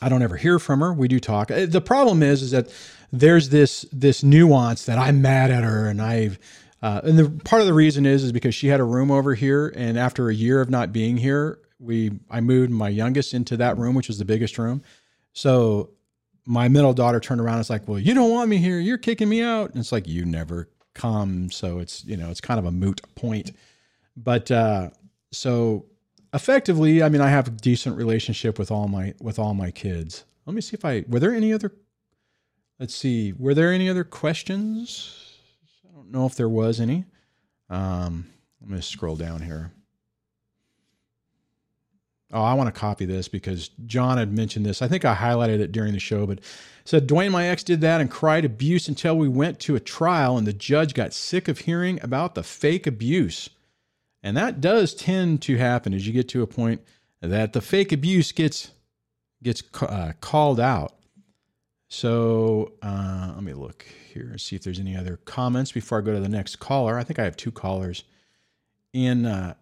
[0.03, 0.93] I don't ever hear from her.
[0.93, 1.51] We do talk.
[1.51, 2.71] Uh, the problem is, is that
[3.13, 6.39] there's this this nuance that I'm mad at her, and I've
[6.85, 9.35] uh, and the part of the reason is is because she had a room over
[9.35, 13.57] here, and after a year of not being here, we I moved my youngest into
[13.57, 14.83] that room, which was the biggest room.
[15.33, 15.93] So
[16.45, 18.79] my middle daughter turned around and was like, "Well, you don't want me here.
[18.79, 22.43] You're kicking me out." And it's like you never come, so it's you know it's
[22.43, 23.53] kind of a moot point.
[24.15, 24.91] But uh,
[25.33, 25.87] so
[26.35, 30.27] effectively, I mean, I have a decent relationship with all my with all my kids.
[30.45, 31.73] Let me see if I were there any other.
[32.79, 35.24] Let's see, were there any other questions?
[36.05, 37.05] Don't know if there was any.
[37.71, 38.27] Um,
[38.69, 39.73] going to scroll down here.
[42.33, 44.83] Oh, I want to copy this because John had mentioned this.
[44.83, 46.41] I think I highlighted it during the show, but
[46.85, 50.37] said Dwayne, my ex, did that and cried abuse until we went to a trial,
[50.37, 53.51] and the judge got sick of hearing about the fake abuse.
[54.23, 56.81] And that does tend to happen as you get to a point
[57.21, 58.73] that the fake abuse gets
[59.43, 60.95] gets uh, called out.
[61.95, 66.01] So uh, let me look here and see if there's any other comments before I
[66.01, 66.99] go to the next caller.
[66.99, 68.03] I think I have two callers
[68.93, 69.55] in uh,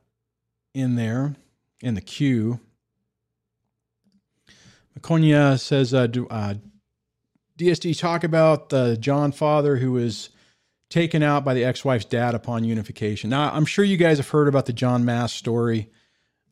[0.73, 1.37] in there
[1.83, 2.59] in the queue.
[4.99, 6.55] Maconia says, uh, do, uh,
[7.59, 10.31] DSD talk about the John father who was
[10.89, 13.29] taken out by the ex-wife's dad upon unification.
[13.29, 15.91] Now, I'm sure you guys have heard about the John Mass story.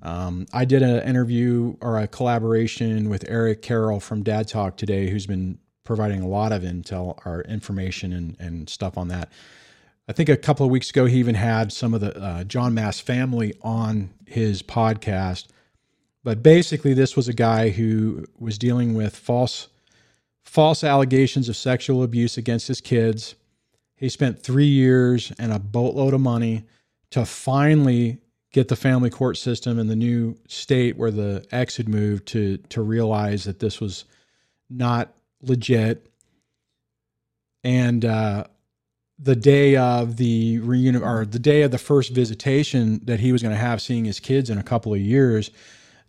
[0.02, 5.08] Um, I did an interview or a collaboration with Eric Carroll from Dad Talk today,
[5.08, 5.58] who's been
[5.90, 9.28] providing a lot of intel or information and, and stuff on that.
[10.06, 12.74] I think a couple of weeks ago, he even had some of the uh, John
[12.74, 15.48] Mass family on his podcast.
[16.22, 19.66] But basically, this was a guy who was dealing with false
[20.44, 23.34] false allegations of sexual abuse against his kids.
[23.96, 26.66] He spent three years and a boatload of money
[27.10, 28.18] to finally
[28.52, 32.58] get the family court system in the new state where the ex had moved to
[32.68, 34.04] to realize that this was
[34.70, 36.06] not legit.
[37.62, 38.44] And uh,
[39.18, 43.42] the day of the reunion or the day of the first visitation that he was
[43.42, 45.50] going to have seeing his kids in a couple of years,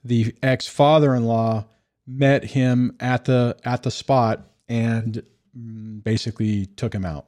[0.03, 1.65] the ex father in law
[2.07, 5.23] met him at the at the spot and
[5.57, 7.27] mm, basically took him out.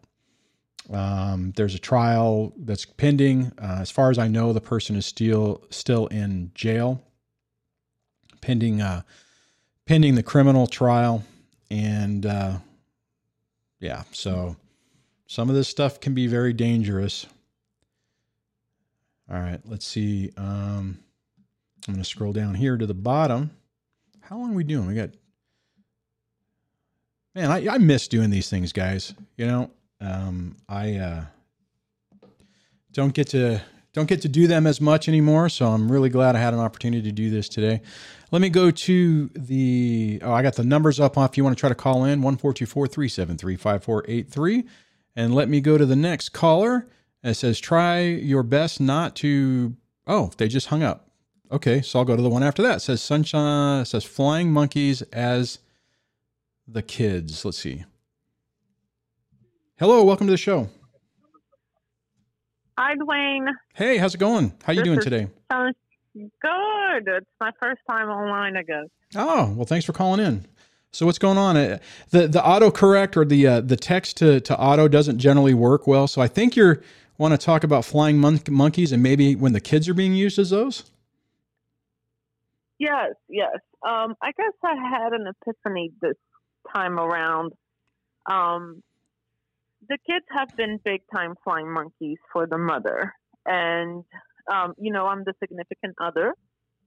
[0.92, 3.52] Um, there's a trial that's pending.
[3.62, 7.02] Uh, as far as I know, the person is still still in jail,
[8.42, 9.02] pending uh,
[9.86, 11.24] pending the criminal trial
[11.74, 12.58] and uh,
[13.80, 14.56] yeah, so
[15.26, 17.26] some of this stuff can be very dangerous.
[19.32, 20.32] All right, let's see.
[20.38, 21.00] Um,
[21.88, 23.50] I'm going to scroll down here to the bottom.
[24.22, 24.86] How long are we doing?
[24.86, 25.10] We got.
[27.34, 29.16] Man, I, I miss doing these things, guys.
[29.38, 31.26] You know, um, I uh,
[32.92, 33.60] don't get to
[33.94, 35.50] don't get to do them as much anymore.
[35.50, 37.82] So I'm really glad I had an opportunity to do this today.
[38.34, 40.20] Let me go to the.
[40.24, 41.16] Oh, I got the numbers up.
[41.18, 43.56] If you want to try to call in, one four two four three seven three
[43.56, 44.64] five four eight three,
[45.16, 46.88] and let me go to the next caller.
[47.22, 49.76] It says, "Try your best not to."
[50.08, 51.12] Oh, they just hung up.
[51.52, 52.78] Okay, so I'll go to the one after that.
[52.78, 53.82] It says sunshine.
[53.82, 55.60] It says flying monkeys as
[56.68, 57.46] the kids.
[57.46, 57.86] Let's see.
[59.78, 60.70] Hello, welcome to the show.
[62.80, 63.46] Hi, Dwayne.
[63.76, 64.56] Hey, how's it going?
[64.64, 65.28] How you This doing today?
[66.14, 67.08] Good.
[67.08, 68.88] It's my first time online, I guess.
[69.16, 70.46] Oh, well, thanks for calling in.
[70.92, 71.58] So what's going on?
[71.58, 71.80] Uh,
[72.12, 76.08] The the autocorrect or the uh, the text to, to auto doesn't generally work well.
[76.08, 76.82] So I think you're
[77.18, 80.40] want to talk about flying mon- monkeys and maybe when the kids are being used
[80.40, 80.92] as those.
[82.80, 83.58] Yes, yes.
[83.88, 86.18] Um, I guess I had an epiphany this
[86.74, 87.54] time around.
[88.30, 88.82] Um,
[89.88, 93.14] the kids have been big time flying monkeys for the mother.
[93.46, 94.04] And,
[94.52, 96.34] um, you know, I'm the significant other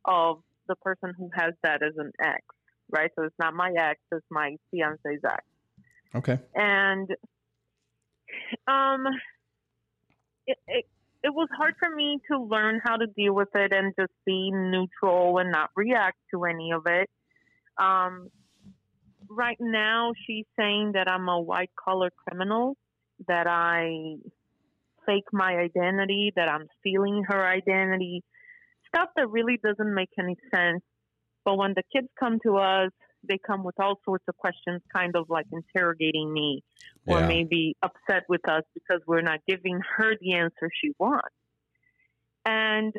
[0.04, 0.38] of
[0.68, 2.42] the person who has that as an ex,
[2.90, 3.11] right?
[3.16, 5.44] So it's not my ex, it's my fiance's ex.
[6.14, 6.38] Okay.
[6.54, 7.11] and
[8.66, 9.04] um
[10.46, 10.84] it, it
[11.22, 14.50] it was hard for me to learn how to deal with it and just be
[14.52, 17.11] neutral and not react to any of it
[17.78, 18.28] um
[19.28, 22.76] right now she's saying that i'm a white collar criminal
[23.26, 24.14] that i
[25.07, 28.22] fake my identity that i'm stealing her identity
[28.88, 30.82] stuff that really doesn't make any sense
[31.44, 32.90] but when the kids come to us
[33.28, 36.62] they come with all sorts of questions, kind of like interrogating me,
[37.07, 37.26] or Yeah.
[37.26, 41.34] maybe upset with us because we're not giving her the answer she wants.
[42.44, 42.94] And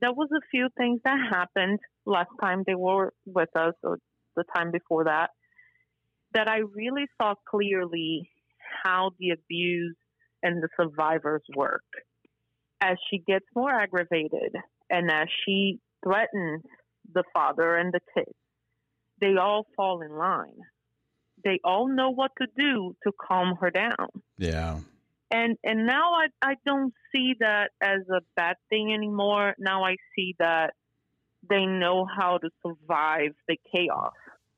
[0.00, 3.98] there was a few things that happened last time they were with us, or
[4.36, 5.30] the time before that,
[6.32, 8.30] that I really saw clearly
[8.84, 9.96] how the abuse
[10.42, 11.84] and the survivors work.
[12.80, 14.54] As she gets more aggravated
[14.90, 16.62] and as she threatens
[17.12, 18.36] the father and the kids,
[19.20, 20.58] they all fall in line.
[21.44, 24.08] They all know what to do to calm her down.
[24.38, 24.80] Yeah.
[25.30, 29.54] And and now I I don't see that as a bad thing anymore.
[29.58, 30.74] Now I see that
[31.48, 34.12] they know how to survive the chaos.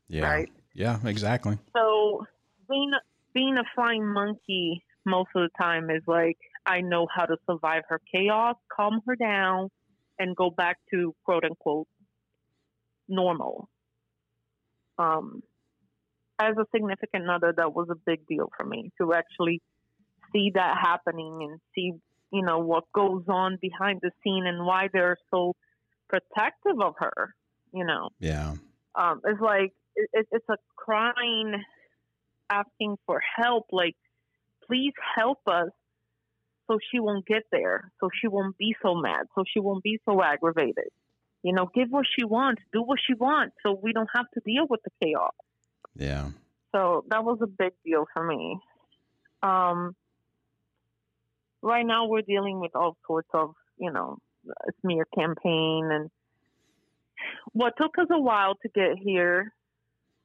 [0.09, 0.25] Yeah.
[0.25, 0.49] Right.
[0.75, 0.99] Yeah.
[1.05, 1.59] Exactly.
[1.77, 2.27] So
[2.69, 2.93] being
[3.35, 7.83] being a flying monkey most of the time is like I know how to survive
[7.89, 9.69] her chaos, calm her down,
[10.19, 11.89] and go back to quote unquote
[13.09, 13.69] normal.
[14.99, 15.43] Um,
[16.41, 19.61] as a significant other, that was a big deal for me to actually
[20.33, 21.93] see that happening and see
[22.33, 25.55] you know what goes on behind the scene and why they're so
[26.09, 27.35] protective of her.
[27.73, 28.55] You know Yeah.
[28.95, 31.63] um, it's like it, it- it's a crying,
[32.51, 33.67] asking for help.
[33.73, 33.97] Like,
[34.67, 35.71] please help us,
[36.67, 40.01] so she won't get there, so she won't be so mad, so she won't be
[40.05, 40.89] so aggravated.
[41.43, 44.41] You know, give what she wants, do what she wants, so we don't have to
[44.47, 45.35] deal with the chaos.
[45.95, 46.31] Yeah.
[46.73, 48.59] So that was a big deal for me.
[49.43, 49.95] Um,
[51.61, 54.19] right now, we're dealing with all sorts of, you know,
[54.81, 56.11] smear campaign and
[57.53, 59.53] what took us a while to get here,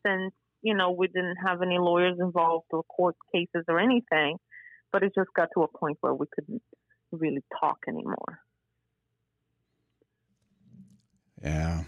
[0.05, 4.37] since you know we didn't have any lawyers involved or court cases or anything,
[4.91, 6.61] but it just got to a point where we couldn't
[7.11, 8.39] really talk anymore.
[11.43, 11.83] Yeah.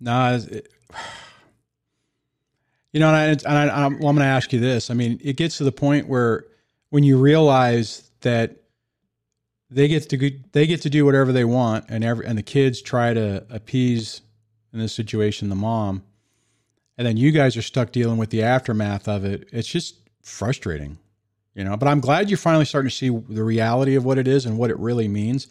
[0.00, 0.68] No, it,
[2.92, 4.90] you know, and, I, and I, I'm, well, I'm going to ask you this.
[4.90, 6.44] I mean, it gets to the point where
[6.90, 8.56] when you realize that
[9.70, 12.80] they get to they get to do whatever they want, and every and the kids
[12.80, 14.22] try to appease
[14.72, 16.04] in this situation the mom,
[16.98, 19.48] and then you guys are stuck dealing with the aftermath of it.
[19.52, 20.98] It's just frustrating,
[21.54, 21.76] you know.
[21.76, 24.58] But I'm glad you're finally starting to see the reality of what it is and
[24.58, 25.46] what it really means.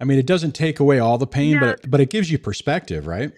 [0.00, 2.38] I mean, it doesn't take away all the pain, but it, but it gives you
[2.38, 3.32] perspective, right?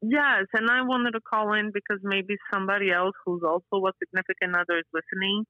[0.00, 4.54] Yes, and I wanted to call in because maybe somebody else who's also a significant
[4.54, 5.44] other is listening,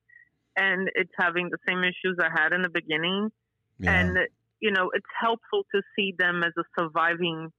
[0.57, 3.31] and it's having the same issues I had in the beginning.
[3.79, 3.93] Yeah.
[3.93, 4.19] and
[4.61, 7.51] you know it's helpful to see them as a surviving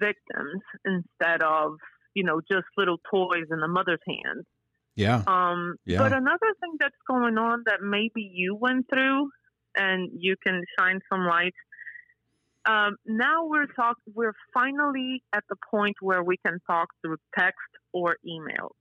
[0.00, 1.74] victims instead of
[2.14, 4.44] you know just little toys in the mother's hands
[4.96, 5.22] yeah.
[5.26, 5.98] um Yeah.
[5.98, 9.28] but another thing that's going on that maybe you went through
[9.76, 11.54] and you can shine some light
[12.68, 17.70] um now we're talk we're finally at the point where we can talk through text
[17.92, 18.74] or email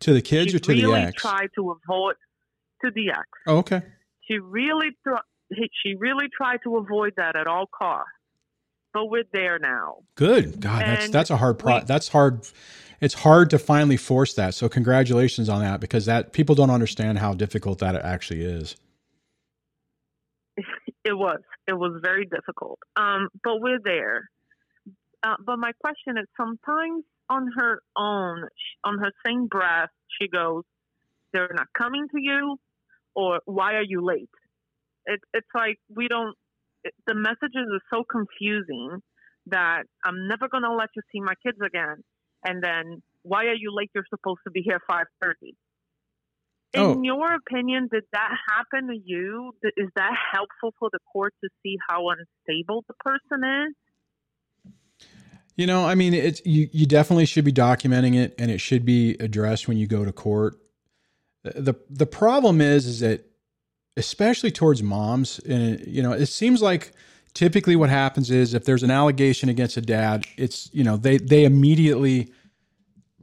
[0.00, 1.22] To the kids she or to really the ex?
[1.22, 2.16] tried to avoid
[2.84, 3.82] to the ex Oh, okay.
[4.26, 5.26] she really tr-
[5.82, 8.10] she really tried to avoid that at all costs.
[8.92, 9.98] But we're there now.
[10.14, 10.60] Good.
[10.60, 11.76] God, that's And that's a hard pro.
[11.78, 12.46] we- that's hard.
[13.00, 14.54] It's hard to finally force that.
[14.54, 18.76] So congratulations on that because that people don't understand how difficult that actually is.
[21.04, 21.40] It was.
[21.66, 22.78] It was very difficult.
[22.94, 24.30] Um, but we're there.
[25.24, 28.46] Uh, but my question is sometimes on her own,
[28.84, 29.90] on her same breath,
[30.20, 30.62] she goes,
[31.32, 32.56] They're not coming to you,
[33.16, 34.30] or why are you late?
[35.06, 36.36] It, it's like we don't,
[36.84, 39.00] it, the messages are so confusing
[39.46, 42.02] that I'm never going to let you see my kids again.
[42.44, 43.90] And then, why are you late?
[43.94, 45.54] You're supposed to be here 5.30.
[46.74, 47.04] In Oh.
[47.04, 49.52] your opinion, did that happen to you?
[49.76, 53.74] Is that helpful for the court to see how unstable the person is?
[55.56, 56.68] You know, I mean, it's you.
[56.72, 60.12] You definitely should be documenting it, and it should be addressed when you go to
[60.12, 60.58] court.
[61.42, 63.26] the The problem is, is that
[63.96, 66.92] especially towards moms, and you know, it seems like
[67.34, 71.18] typically what happens is if there's an allegation against a dad, it's you know they
[71.18, 72.30] they immediately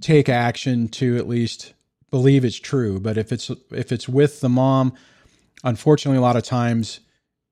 [0.02, 1.74] take action to at least
[2.12, 3.00] believe it's true.
[3.00, 4.94] But if it's if it's with the mom,
[5.64, 7.00] unfortunately, a lot of times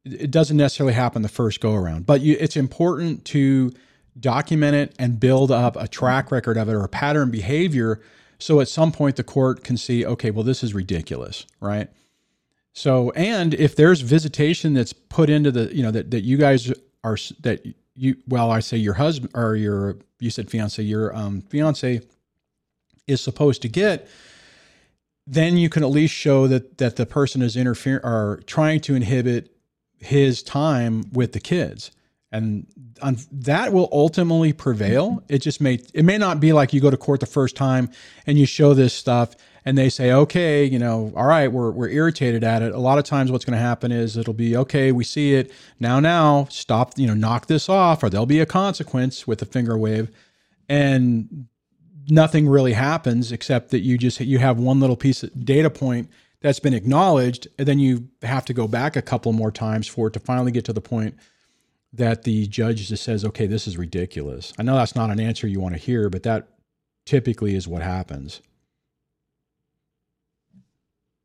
[0.05, 2.05] it doesn't necessarily happen the first go around.
[2.05, 3.74] But you, it's important to
[4.20, 8.01] document it and build up a track record of it or a pattern behavior
[8.39, 11.89] so at some point the court can see okay well this is ridiculous right
[12.78, 16.71] so and if there's visitation that's put into the you know that, that you guys
[17.03, 17.65] are that
[17.95, 22.01] you well i say your husband or your you said fiance your um fiance
[23.07, 24.07] is supposed to get
[25.28, 28.95] then you can at least show that that the person is interfering or trying to
[28.95, 29.51] inhibit
[29.97, 31.91] his time with the kids.
[32.32, 32.67] And
[33.01, 35.23] um, that will ultimately prevail.
[35.28, 37.89] It just may it may not be like you go to court the first time
[38.25, 39.36] and you show this stuff
[39.68, 42.74] and they say okay you know all right we're, we're irritated at it.
[42.74, 45.51] A lot of times what's going to happen is it'll be okay we see it.
[45.78, 49.45] Now now stop you know knock this off or there'll be a consequence with a
[49.45, 50.09] finger wave.
[50.70, 51.47] And
[52.07, 56.09] nothing really happens except that you just you have one little piece of data point
[56.39, 60.07] that's been acknowledged and then you have to go back a couple more times for
[60.07, 61.13] it to finally get to the point
[61.91, 64.53] that the judge just says okay this is ridiculous.
[64.57, 66.47] I know that's not an answer you want to hear but that
[67.05, 68.41] typically is what happens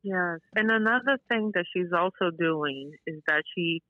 [0.03, 0.39] Yes.
[0.55, 3.81] And another thing that she's also doing is that she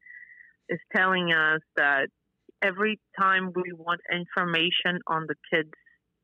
[0.70, 2.07] is telling us that
[2.61, 5.72] every time we want information on the kids,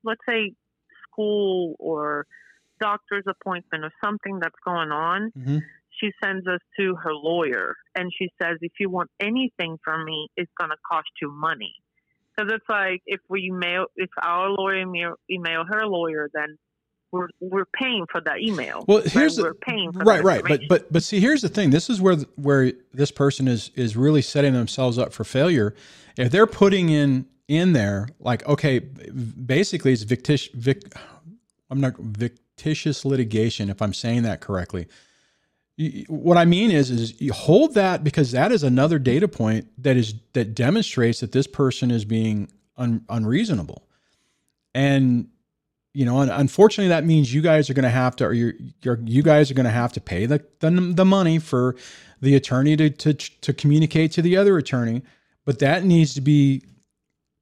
[0.04, 0.54] let's say
[1.12, 2.26] school or
[2.80, 5.58] doctor's appointment or something that's going on, mm-hmm.
[6.00, 10.30] she sends us to her lawyer and she says, if you want anything from me,
[10.38, 11.74] it's going to cost you money.
[12.38, 16.58] Because it's like if we mail, if our lawyer email, email her lawyer, then
[17.12, 18.86] we're we're paying for that email.
[18.88, 19.12] Well, right?
[19.12, 20.44] here's the- we're paying for right right.
[20.48, 21.70] But but but see here's the thing.
[21.72, 25.76] This is where where this person is is really setting themselves up for failure.
[26.18, 30.84] If they're putting in in there like okay basically it's victitious vic,
[31.72, 34.88] i'm not fictitious litigation if i'm saying that correctly.
[36.08, 39.98] What i mean is is you hold that because that is another data point that
[39.98, 43.88] is that demonstrates that this person is being un, unreasonable.
[44.76, 45.30] And
[45.94, 49.24] you know, unfortunately, that means you guys are going to have to, or you're, you
[49.24, 51.76] guys are going to have to pay the, the the money for
[52.22, 55.02] the attorney to to to communicate to the other attorney.
[55.46, 56.64] But that needs to be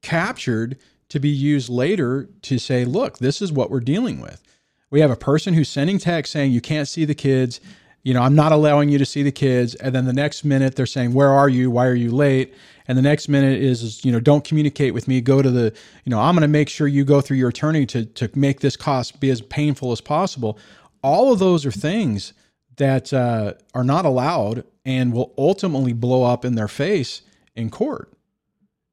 [0.01, 0.77] captured
[1.09, 4.41] to be used later to say, look, this is what we're dealing with.
[4.89, 7.59] We have a person who's sending text saying you can't see the kids.
[8.07, 9.75] You know, I'm not allowing you to see the kids.
[9.75, 11.69] And then the next minute they're saying, where are you?
[11.69, 12.53] Why are you late?
[12.87, 15.19] And the next minute is, you know, don't communicate with me.
[15.19, 17.85] Go to the, you know, I'm going to make sure you go through your attorney
[17.87, 20.57] to to make this cost be as painful as possible.
[21.03, 22.31] All of those are things
[22.77, 27.23] that uh, are not allowed and will ultimately blow up in their face
[27.57, 28.13] in court.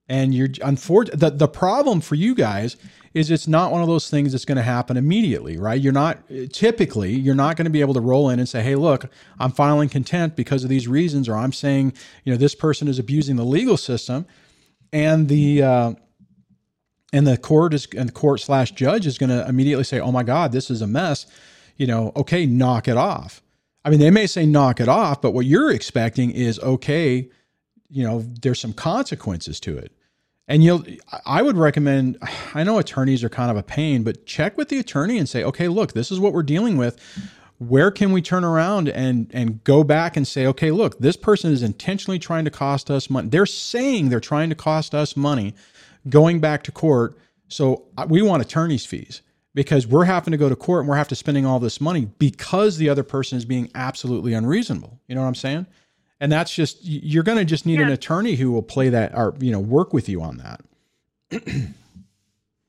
[0.09, 1.21] And you're unfortunate.
[1.21, 2.77] The, the problem for you guys
[3.15, 5.81] is it's not one of those things that's going to happen immediately, right?
[5.81, 6.19] You're not
[6.53, 9.07] typically you're not going to be able to roll in and say, "Hey, look,
[9.39, 11.93] I'm filing contempt because of these reasons," or "I'm saying,
[12.25, 14.27] you know, this person is abusing the legal system,"
[14.93, 15.95] and the uh,
[17.13, 20.11] and the court is and the court slash judge is going to immediately say, "Oh
[20.11, 21.27] my God, this is a mess."
[21.77, 23.43] You know, okay, knock it off.
[23.85, 27.31] I mean, they may say knock it off, but what you're expecting is okay.
[27.91, 29.93] You know, there's some consequences to it.
[30.47, 30.85] And you'll,
[31.25, 32.19] I would recommend,
[32.55, 35.43] I know attorneys are kind of a pain, but check with the attorney and say,
[35.45, 36.99] okay, look, this is what we're dealing with.
[37.59, 41.53] Where can we turn around and and go back and say, okay, look, this person
[41.53, 43.29] is intentionally trying to cost us money.
[43.29, 45.55] They're saying they're trying to cost us money,
[46.09, 47.17] going back to court.
[47.49, 49.23] So uh, we want attorney's fees
[49.55, 52.07] because we're having to go to court and we're having to spending all this money
[52.19, 55.01] because the other person is being absolutely unreasonable.
[55.07, 55.67] You know what I'm saying?
[56.21, 57.87] And that's just you're going to just need Yeah.
[57.87, 60.61] an attorney who will play that or you know work with you on that.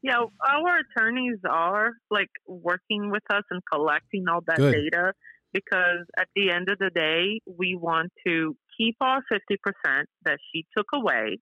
[0.01, 4.73] Yeah, our attorneys are like working with us and collecting all that Good.
[4.73, 5.13] data
[5.51, 10.65] because at the end of the day, we want to keep our 50% that she
[10.77, 11.37] took away.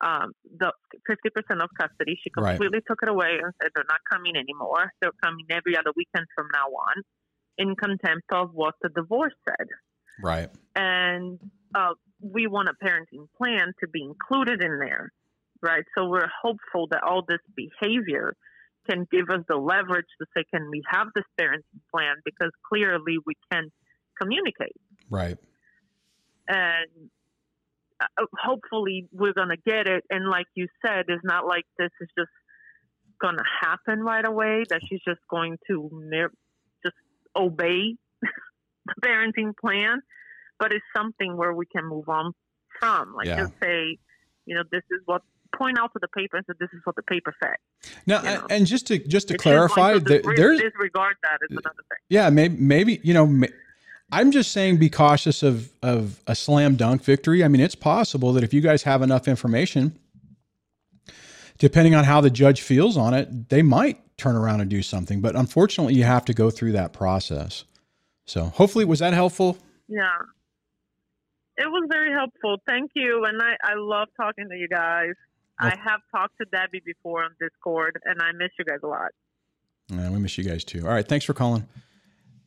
[0.00, 0.72] Um, the
[1.10, 2.52] 50% of custody, she Right.
[2.52, 4.92] completely took it away and said they're not coming anymore.
[5.02, 7.02] They're coming every other weekend from now on
[7.58, 9.66] in contempt of what the divorce said
[10.22, 10.48] Right.
[10.74, 11.38] and
[11.74, 15.10] uh, we want a parenting plan to be included in there,
[15.60, 15.84] right?
[15.96, 18.34] So we're hopeful that all this behavior
[18.88, 22.14] can give us the leverage to say, can we have this parenting plan?
[22.24, 23.70] Because clearly we can
[24.20, 24.76] communicate,
[25.10, 25.36] Right.
[26.48, 26.86] and
[28.00, 30.04] uh, hopefully we're gonna get it.
[30.10, 32.30] And like you said, it's not like this is just
[33.20, 34.62] gonna happen right away.
[34.70, 36.32] That she's just going to mir-
[36.84, 36.96] just
[37.34, 37.96] obey
[38.86, 40.00] the parenting plan,
[40.58, 42.32] but it's something where we can move on
[42.78, 43.14] from.
[43.14, 43.36] Like Yeah.
[43.40, 43.98] just say,
[44.46, 45.22] you know, this is what
[45.56, 47.56] point out to the paper and say this is what the paper said.
[48.06, 48.46] Now, You know.
[48.50, 51.38] and just to just to If she's going clarify, to there, disre- there's disregard that
[51.48, 51.98] is another thing.
[52.08, 53.26] yeah, maybe maybe you know.
[53.26, 53.46] ma-
[54.12, 57.42] I'm just saying, be cautious of of a slam dunk victory.
[57.42, 59.98] I mean, it's possible that if you guys have enough information,
[61.58, 65.20] depending on how the judge feels on it, they might turn around and do something.
[65.20, 67.64] But unfortunately, you have to go through that process.
[68.26, 69.56] So, hopefully, was that helpful?
[69.88, 70.16] Yeah.
[71.58, 72.58] It was very helpful.
[72.66, 73.24] Thank you.
[73.24, 75.12] And I, I love talking to you guys.
[75.60, 78.86] Well- I have talked to Debbie before on Discord, and I miss you guys a
[78.88, 79.10] lot.
[79.88, 80.86] Yeah, we miss you guys too.
[80.86, 81.66] All right, thanks for calling.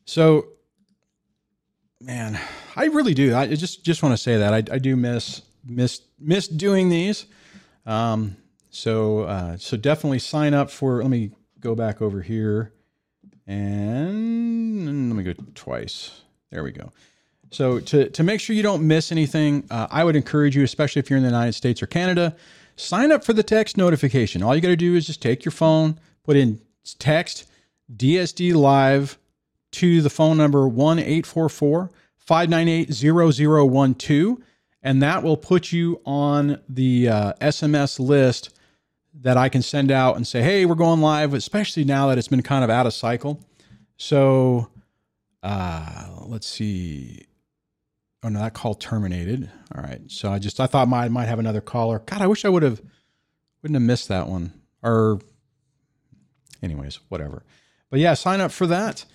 [0.05, 0.47] So,
[2.01, 2.37] man,
[2.75, 3.35] I really do.
[3.35, 7.25] I just just want to say that I, I do miss miss miss doing these.
[7.85, 8.35] Um,
[8.69, 11.01] so uh, so definitely sign up for.
[11.01, 12.73] Let me go back over here,
[13.49, 16.21] and let me go twice.
[16.51, 16.91] There we go.
[17.51, 20.99] So to to make sure you don't miss anything, uh, I would encourage you, especially
[20.99, 22.35] if you're in the United States or Canada,
[22.75, 24.43] sign up for the text notification.
[24.43, 26.61] All you got to do is just take your phone, put in
[26.99, 27.49] text
[27.95, 29.17] DSD live
[29.71, 34.37] to the phone number 1 844 598 0012,
[34.83, 38.51] and that will put you on the uh, SMS list
[39.21, 42.27] that I can send out and say, hey, we're going live, especially now that it's
[42.27, 43.43] been kind of out of cycle.
[43.97, 44.69] So
[45.43, 47.25] uh, let's see.
[48.23, 49.49] Oh no, that call terminated.
[49.75, 50.01] All right.
[50.07, 51.99] So I just I thought I might have another caller.
[51.99, 52.81] God, I wish I would have
[53.61, 54.53] wouldn't have missed that one.
[54.81, 55.19] Or
[56.61, 57.43] anyways, whatever.
[57.89, 59.05] But yeah, sign up for that.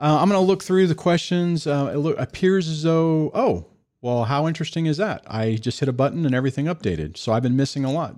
[0.00, 1.66] Uh, I'm going to look through the questions.
[1.66, 3.66] Uh, it look, appears as though, oh,
[4.00, 5.22] well, how interesting is that?
[5.26, 7.16] I just hit a button and everything updated.
[7.16, 8.16] So I've been missing a lot.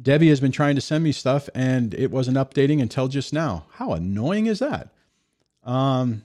[0.00, 3.66] Debbie has been trying to send me stuff and it wasn't updating until just now.
[3.72, 4.88] How annoying is that?
[5.64, 6.22] Um,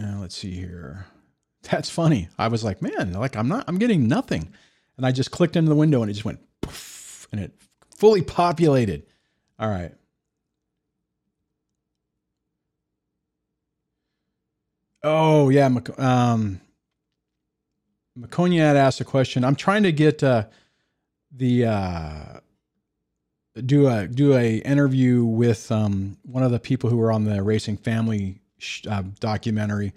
[0.00, 1.06] uh, let's see here.
[1.62, 2.28] That's funny.
[2.38, 4.52] I was like, man, like I'm not, I'm getting nothing.
[4.96, 7.52] And I just clicked into the window and it just went poof, and it
[7.96, 9.04] fully populated.
[9.58, 9.92] All right.
[15.02, 15.68] Oh yeah,
[15.98, 16.60] um,
[18.18, 19.44] Maconiad asked a question.
[19.44, 20.44] I'm trying to get uh,
[21.32, 22.40] the uh,
[23.64, 27.42] do a do a interview with um, one of the people who were on the
[27.42, 29.92] Racing Family sh- uh, documentary.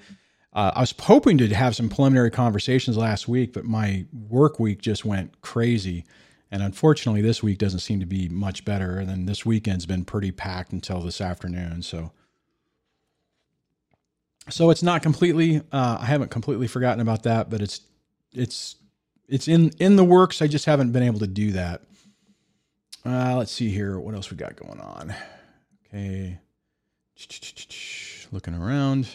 [0.53, 4.81] Uh, I was hoping to have some preliminary conversations last week, but my work week
[4.81, 6.03] just went crazy.
[6.49, 8.97] And unfortunately, this week doesn't seem to be much better.
[8.97, 11.83] And then this weekend's been pretty packed until this afternoon.
[11.83, 12.11] So,
[14.49, 15.57] so it's not completely.
[15.71, 17.81] Uh, I haven't completely forgotten about that, but it's
[18.33, 18.75] it's
[19.27, 20.41] it's in in the works.
[20.41, 21.81] I just haven't been able to do that.
[23.05, 23.99] Uh, let's see here.
[23.99, 25.13] What else we got going on?
[25.85, 26.39] Okay,
[28.31, 29.07] looking around,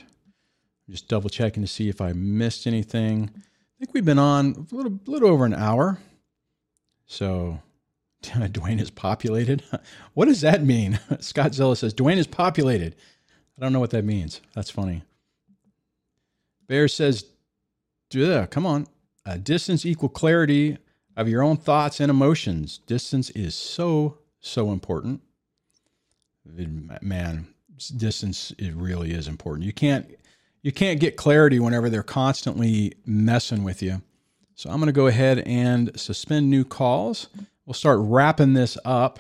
[0.88, 3.30] just double checking to see if I missed anything.
[3.34, 3.40] I
[3.78, 5.98] think we've been on a little little over an hour.
[7.06, 7.60] So
[8.22, 9.62] Dwayne is populated.
[10.14, 11.00] What does that mean?
[11.20, 12.94] Scott Zilla says Dwayne is populated.
[13.58, 14.40] I don't know what that means.
[14.54, 15.02] That's funny.
[16.68, 17.24] Bear says,
[18.10, 18.86] "Duh, come on.
[19.25, 20.79] Uh, distance equal clarity
[21.16, 22.79] of your own thoughts and emotions.
[22.87, 25.20] Distance is so, so important.
[27.01, 27.47] Man,
[27.97, 29.64] distance it really is important.
[29.64, 30.11] You can't
[30.62, 34.01] you can't get clarity whenever they're constantly messing with you.
[34.55, 37.27] So I'm going to go ahead and suspend new calls.
[37.66, 39.18] We'll start wrapping this up.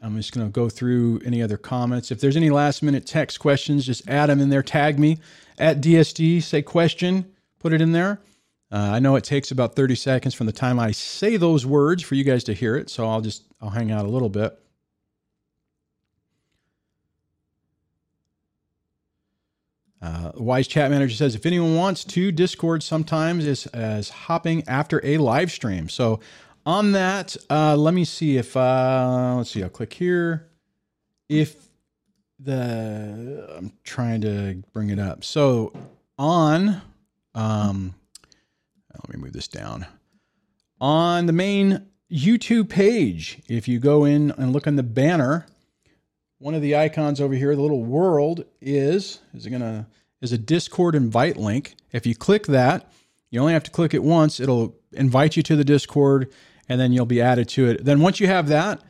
[0.00, 2.10] I'm just going to go through any other comments.
[2.10, 4.62] If there's any last minute text questions, just add them in there.
[4.62, 5.18] Tag me
[5.58, 8.20] at DSD, say question, put it in there.
[8.74, 12.02] Uh, I know it takes about 30 seconds from the time I say those words
[12.02, 12.90] for you guys to hear it.
[12.90, 14.58] So I'll just, I'll hang out a little bit.
[20.02, 25.00] Uh, Wise Chat Manager says if anyone wants to, Discord sometimes is as hopping after
[25.04, 25.88] a live stream.
[25.88, 26.18] So
[26.66, 29.62] on that, uh, let me see if uh, let's see.
[29.62, 30.48] I'll click here.
[31.28, 31.68] If
[32.40, 35.22] the I'm trying to bring it up.
[35.22, 35.72] So
[36.18, 36.82] on
[37.36, 37.94] um,
[38.96, 39.86] let me move this down.
[40.80, 45.46] On the main YouTube page, if you go in and look on the banner,
[46.38, 49.86] one of the icons over here, the little world, is is it gonna
[50.20, 51.74] is a Discord invite link.
[51.92, 52.90] If you click that,
[53.30, 54.40] you only have to click it once.
[54.40, 56.32] It'll invite you to the Discord,
[56.68, 57.84] and then you'll be added to it.
[57.84, 58.80] Then once you have that,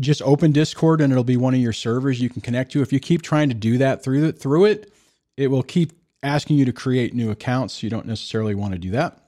[0.00, 2.82] just open Discord, and it'll be one of your servers you can connect to.
[2.82, 4.92] If you keep trying to do that through it, through it,
[5.36, 5.92] it will keep
[6.22, 7.82] asking you to create new accounts.
[7.82, 9.23] You don't necessarily want to do that.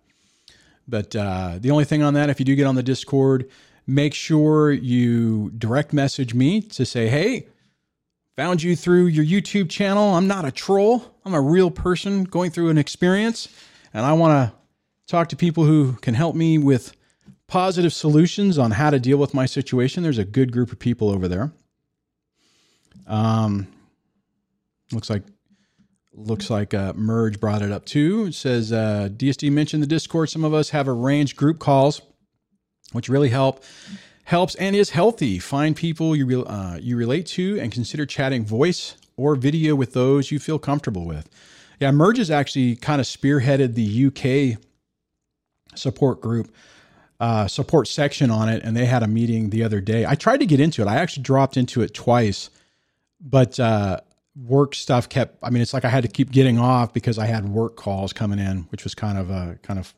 [0.89, 3.49] But uh, the only thing on that, if you do get on the Discord,
[3.87, 7.47] make sure you direct message me to say, hey,
[8.37, 10.15] Found you through your YouTube channel.
[10.15, 11.03] I'm not a troll.
[11.25, 13.49] I'm a real person going through an experience,
[13.95, 14.57] and I want to
[15.07, 16.95] talk to people who can help me with
[17.47, 20.03] positive solutions on how to deal with my situation.
[20.03, 21.51] There's a good group of people over there.
[23.07, 23.69] Um,
[24.93, 25.23] looks like
[26.17, 28.27] looks like uh, Merge brought it up too.
[28.27, 30.31] It says uh, DSD mentioned the Discord.
[30.31, 32.01] Some of us have arranged group calls,
[32.93, 33.63] which really help
[34.25, 35.39] helps and is healthy.
[35.39, 39.93] Find people you re- uh, you relate to and consider chatting voice or video with
[39.93, 41.29] those you feel comfortable with.
[41.81, 44.59] Yeah, Merge has actually kind of spearheaded the UK
[45.79, 46.53] support group
[47.21, 50.05] uh, support section on it, and they had a meeting the other day.
[50.05, 50.89] I tried to get into it.
[50.89, 52.51] I actually dropped into it twice,
[53.21, 54.01] but uh,
[54.45, 55.39] work stuff kept.
[55.43, 58.13] I mean, it's like I had to keep getting off because I had work calls
[58.13, 59.95] coming in, which was kind of uh, kind of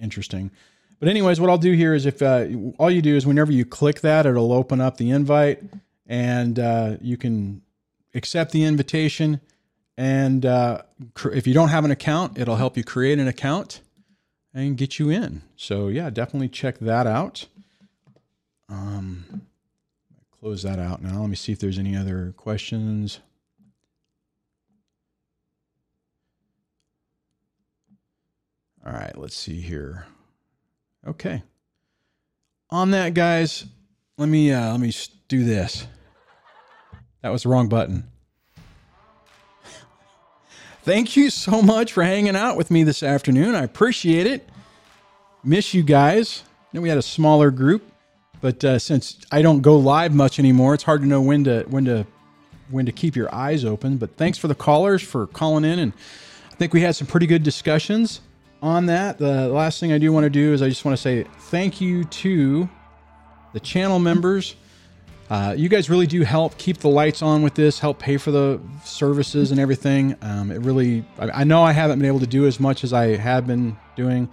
[0.00, 0.50] interesting.
[0.98, 2.46] But anyways, what I'll do here is if uh,
[2.78, 5.62] all you do is whenever you click that, it'll open up the invite,
[6.06, 7.62] and uh, you can
[8.14, 9.40] accept the invitation.
[9.96, 10.82] And uh,
[11.14, 13.80] cr- if you don't have an account, it'll help you create an account
[14.52, 15.42] and get you in.
[15.56, 17.46] So yeah, definitely check that out.
[18.68, 19.42] Um,
[20.38, 21.20] close that out now.
[21.20, 23.20] Let me see if there's any other questions.
[28.84, 30.06] All right, let's see here.
[31.06, 31.42] Okay.
[32.70, 33.66] On that, guys,
[34.16, 34.92] let me uh, let me
[35.28, 35.86] do this.
[37.22, 38.04] That was the wrong button.
[40.82, 43.54] Thank you so much for hanging out with me this afternoon.
[43.54, 44.48] I appreciate it.
[45.44, 46.42] Miss you guys.
[46.46, 47.82] I know we had a smaller group,
[48.40, 51.64] but uh, since I don't go live much anymore, it's hard to know when to
[51.68, 52.06] when to
[52.70, 53.98] when to keep your eyes open.
[53.98, 55.92] But thanks for the callers for calling in, and
[56.50, 58.20] I think we had some pretty good discussions
[58.62, 61.02] on that, the last thing I do want to do is I just want to
[61.02, 62.68] say thank you to
[63.52, 64.56] the channel members.
[65.28, 68.32] Uh, you guys really do help keep the lights on with this, help pay for
[68.32, 70.16] the services and everything.
[70.22, 72.92] Um, it really, I, I, know I haven't been able to do as much as
[72.92, 74.28] I have been doing,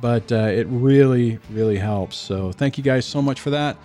[0.00, 2.16] but uh, it really, really helps.
[2.16, 3.76] So thank you guys so much for that.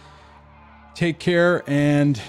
[0.95, 2.19] Take care and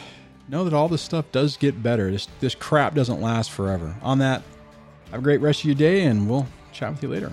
[0.49, 2.11] know that all this stuff does get better.
[2.11, 3.97] This this crap doesn't last forever.
[4.03, 4.43] On that,
[5.13, 7.33] have a great rest of your day, and we'll chat with you later.